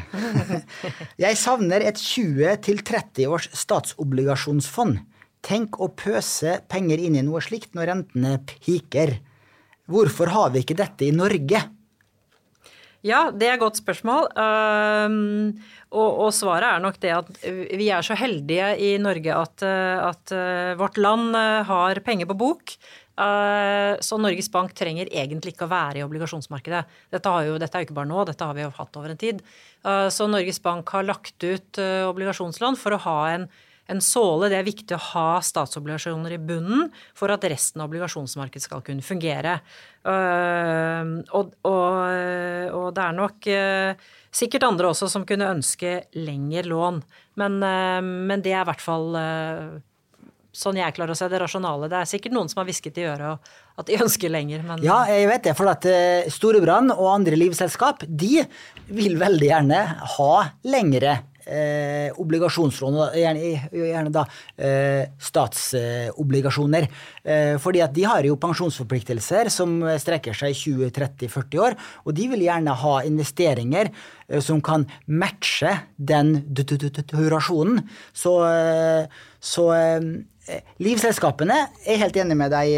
[1.21, 5.03] Jeg savner et 20-30 års statsobligasjonsfond.
[5.45, 9.19] Tenk å pøse penger inn i noe slikt når rentene piker.
[9.91, 11.61] Hvorfor har vi ikke dette i Norge?
[13.05, 14.31] Ja, det er et godt spørsmål.
[14.33, 15.61] Um,
[15.93, 17.31] og, svaret er nok det at
[17.77, 19.65] vi er så heldige i Norge at,
[20.09, 21.37] at uh, vårt land
[21.69, 22.77] har penger på bok.
[23.21, 26.85] Eh, så Norges Bank trenger egentlig ikke å være i obligasjonsmarkedet.
[27.13, 29.21] Dette, jo, dette, er jo ikke bare nå, dette har vi jo hatt over en
[29.21, 29.43] tid.
[29.85, 33.45] Eh, så Norges Bank har lagt ut eh, obligasjonslån for å ha en,
[33.93, 34.49] en såle.
[34.53, 39.05] Det er viktig å ha statsobligasjoner i bunnen for at resten av obligasjonsmarkedet skal kunne
[39.05, 39.59] fungere.
[40.01, 41.97] Og, og,
[42.73, 43.49] og det er nok
[44.33, 47.03] sikkert andre også som kunne ønske lengre lån.
[47.43, 47.59] Men,
[48.31, 49.19] men det er i hvert fall
[50.61, 51.89] sånn jeg klarer å se det rasjonale.
[51.91, 55.03] Det er sikkert noen som har hvisket i øret at de ønsker lenger, men Ja,
[55.11, 55.57] jeg vet det.
[55.59, 55.89] For at
[56.33, 58.45] Storebrann Storebrand og andre livselskap, de
[58.91, 59.81] vil veldig gjerne
[60.17, 60.33] ha
[60.69, 64.25] lengre eh, obligasjonslån, gjerne, gjerne da
[64.57, 66.89] eh, statsobligasjoner.
[67.23, 72.45] Eh, fordi at de har jo pensjonsforpliktelser som strekker seg 20-30-40 år, og de vil
[72.47, 77.85] gjerne ha investeringer eh, som kan matche den durasjonen.
[78.13, 80.11] Så, eh, så eh,
[80.83, 82.75] Livselskapene er helt enig med deg,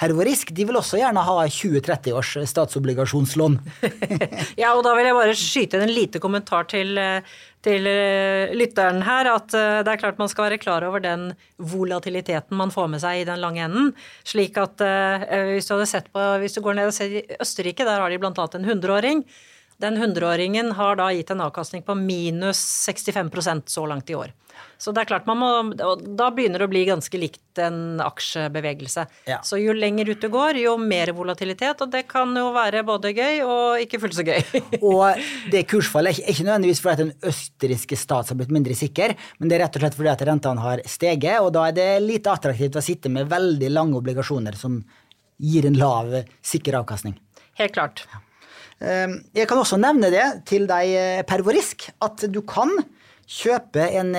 [0.00, 0.52] Hervorisk.
[0.56, 3.58] De vil også gjerne ha 20-30 års statsobligasjonslån.
[4.62, 6.96] ja, og da vil jeg bare skyte inn en lite kommentar til
[7.66, 11.30] til eh, lytteren her at eh, det er klart man skal være klar over den
[11.58, 13.92] volatiliteten man får med seg i den lange enden.
[14.26, 15.74] Slik at eh, hvis du
[16.12, 18.32] på, hvis du går ned og ser i Østerrike, der har de bl.a.
[18.32, 19.24] en 100-åring.
[19.82, 24.32] Den 100-åringen har da gitt en avkastning på minus 65% så langt i år.
[24.78, 29.06] Så det er klart man må, Da begynner det å bli ganske likt en aksjebevegelse.
[29.30, 29.38] Ja.
[29.46, 33.14] Så jo lenger ut du går, jo mer volatilitet, og det kan jo være både
[33.16, 34.42] gøy og ikke fullt så gøy.
[34.90, 35.22] og
[35.52, 39.48] det kursfallet er ikke nødvendigvis fordi at den østerrikske stat har blitt mindre sikker, men
[39.48, 42.34] det er rett og slett fordi at rentene har steget, og da er det lite
[42.34, 44.82] attraktivt å sitte med veldig lange obligasjoner som
[45.40, 46.12] gir en lav,
[46.44, 47.16] sikker avkastning.
[47.56, 48.04] Helt klart.
[48.12, 48.20] Ja.
[49.32, 52.72] jeg kan også nevne det til deg, eh, Pervorisk, at du kan
[53.26, 54.14] kjøpe en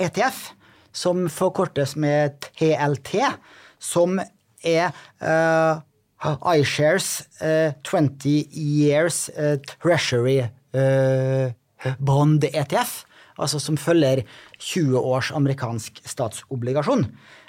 [0.00, 0.52] ETF
[0.92, 3.16] som forkortes med TLT,
[3.80, 4.20] som
[4.64, 4.92] er
[5.24, 5.80] uh,
[6.54, 10.42] iShares uh, 20 Years uh, Treasury
[12.00, 13.04] Bond ETF.
[13.38, 14.22] altså som følger
[14.58, 17.04] 20 års amerikansk statsobligasjon.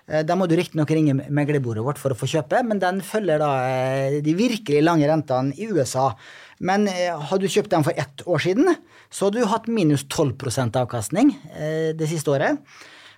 [0.08, 3.40] Eh, Da må du riktignok ringe meglerbordet vårt for å få kjøpe, men den følger
[3.40, 6.12] da eh, de virkelig lange rentene i USA.
[6.60, 8.76] Men hadde har du kjøpt den for ett år siden,
[9.12, 10.36] så har du hatt minus 12
[10.80, 12.60] avkastning eh, det siste året.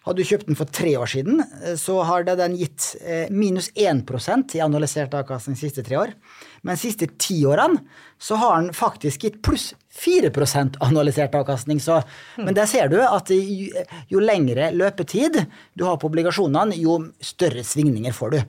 [0.06, 3.72] Hadde du kjøpt den for tre år siden, eh, så har den gitt eh, minus
[3.74, 4.06] 1
[4.54, 6.14] i analysert avkastning de siste tre år.
[6.62, 7.82] Men de siste ti årene
[8.22, 11.80] så har den faktisk gitt pluss 4% analysert avkastning.
[11.82, 12.02] Så,
[12.38, 15.42] men der ser du at jo, jo lengre løpetid
[15.74, 18.40] du har på obligasjonene, jo større svingninger får du.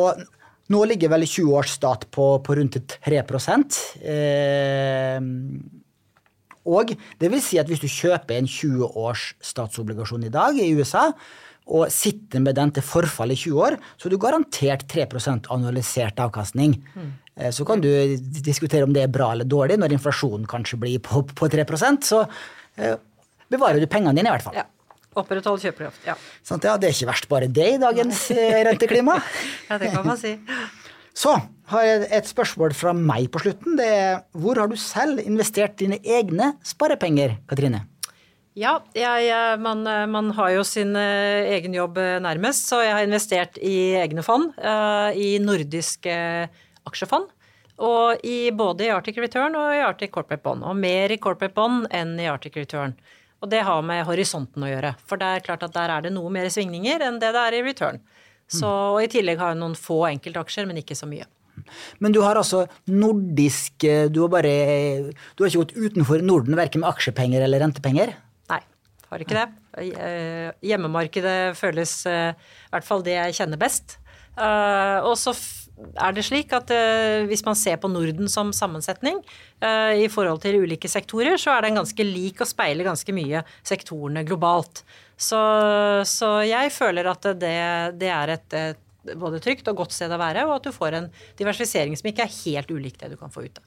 [0.00, 0.24] Og
[0.72, 5.18] nå ligger vel 20 års stat på, på rundt 3 eh,
[6.64, 10.72] og det vil si at hvis du kjøper en 20 års statsobligasjon i dag i
[10.76, 11.10] USA,
[11.64, 15.06] og sitter med den til forfall i 20 år, så er du garantert 3
[15.48, 16.76] annualisert avkastning.
[16.92, 17.12] Mm.
[17.50, 17.88] Så kan du
[18.44, 22.20] diskutere om det er bra eller dårlig når inflasjonen kanskje blir på, på 3% så
[22.76, 22.94] eh,
[23.50, 24.60] bevarer du pengene dine i hvert fall.
[24.60, 24.68] Ja.
[25.14, 26.02] Oppretthold kjøpekraft.
[26.06, 26.14] Ja.
[26.42, 29.20] Sant, ja, det er ikke verst bare det i dagens eh, renteklima.
[29.70, 30.36] ja, det kan man si.
[31.14, 31.36] Så
[31.70, 33.76] har jeg et spørsmål fra meg på slutten.
[33.78, 37.84] Det er hvor har du selv investert dine egne sparepenger, Katrine?
[38.54, 42.92] Ja, jeg, eh, man, eh, man har jo sin eh, egen jobb nærmest, så jeg
[42.94, 44.52] har investert i egne fond.
[45.14, 46.14] I nordiske
[46.86, 47.30] aksjefond.
[47.82, 50.62] Og i, både i Arctic Return og i Arctic Corporate Bond.
[50.62, 52.94] Og mer i Corporate Bond enn i Arctic Return.
[53.42, 54.94] Og det har med horisonten å gjøre.
[55.02, 57.58] For det er klart at der er det noe mer svingninger enn det det er
[57.58, 57.98] i return.
[58.50, 61.26] Så, og i tillegg har jeg noen få enkeltaksjer, men ikke så mye.
[62.02, 64.54] Men du har altså nordisk eh, Du har bare
[65.34, 68.14] Du har ikke gått utenfor Norden verken med aksjepenger eller rentepenger?
[68.50, 68.60] Nei,
[69.10, 69.48] har ikke det.
[69.84, 74.00] Eh, Hjemmemarkedet føles eh, i hvert fall det jeg kjenner best.
[74.34, 75.30] Og så
[76.02, 76.72] er det slik at
[77.30, 79.20] hvis man ser på Norden som sammensetning
[79.62, 84.24] i forhold til ulike sektorer, så er den ganske lik og speiler ganske mye sektorene
[84.26, 84.82] globalt.
[85.16, 85.40] Så,
[86.08, 87.58] så jeg føler at det,
[88.00, 88.80] det er et, et
[89.20, 92.24] både trygt og godt sted å være, og at du får en diversifisering som ikke
[92.26, 93.62] er helt ulik det du kan få ute.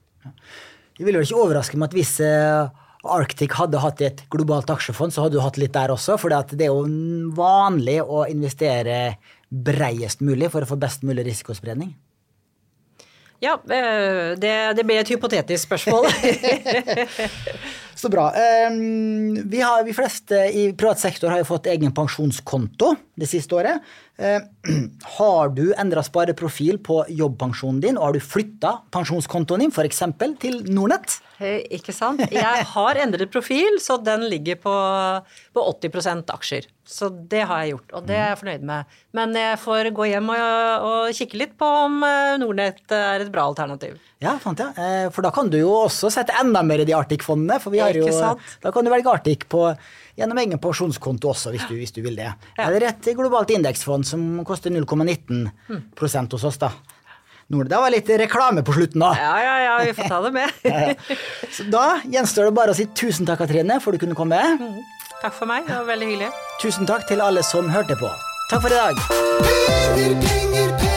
[0.97, 5.13] Det ville jo ikke overraske meg at hvis eh, Arctic hadde hatt et globalt aksjefond,
[5.13, 6.83] så hadde du hatt litt der også, for det er jo
[7.37, 9.17] vanlig å investere
[9.47, 11.93] breiest mulig for å få best mulig risikospredning.
[13.39, 16.09] Ja, eh, det, det blir et hypotetisk spørsmål.
[17.97, 18.29] Så bra.
[18.37, 23.57] Ehm, Vi, har, vi fleste i privat sektor har jo fått egen pensjonskonto det siste
[23.57, 23.81] året.
[24.17, 24.47] Ehm,
[25.17, 30.01] Har du endra spareprofil på jobbpensjonen din, og har du flytta pensjonskontoen din f.eks.
[30.41, 31.19] til Nordnett?
[31.39, 32.23] Eh, Ikke sant?
[32.33, 34.73] Jeg har endret profil, så den ligger på,
[35.53, 36.65] på 80% aksjer.
[36.87, 38.97] Så det har jeg gjort, og det er jeg fornøyd med.
[39.17, 43.31] Men jeg får gå hjem og, og kikke litt på om eh, Nordnett er et
[43.33, 43.97] bra alternativ.
[44.23, 44.73] Ja, fant jeg.
[44.81, 47.59] Eh, For da kan du jo også sette enda mer i de Arctic-fondene.
[47.61, 49.67] For vi har jo, da kan du velge Arctic på,
[50.17, 52.31] gjennom egen pensjonskonto også, hvis du, hvis du vil det.
[52.59, 55.47] Eller et globalt indeksfond som koster 0,19
[56.01, 56.71] hos oss, da.
[57.47, 59.13] Nord, det var litt reklame på slutten, da.
[59.15, 60.57] Ja, ja, ja, vi får ta det med.
[60.67, 61.17] Ja, ja.
[61.53, 64.41] Så da gjenstår det bare å si tusen takk, Katrine, for du kunne komme.
[65.21, 66.33] Takk for meg, det var veldig hyggelig.
[66.61, 68.11] Tusen takk til alle som hørte på.
[68.51, 68.99] Takk for i dag.
[69.47, 70.77] Penger, penger.
[70.77, 70.96] Penger,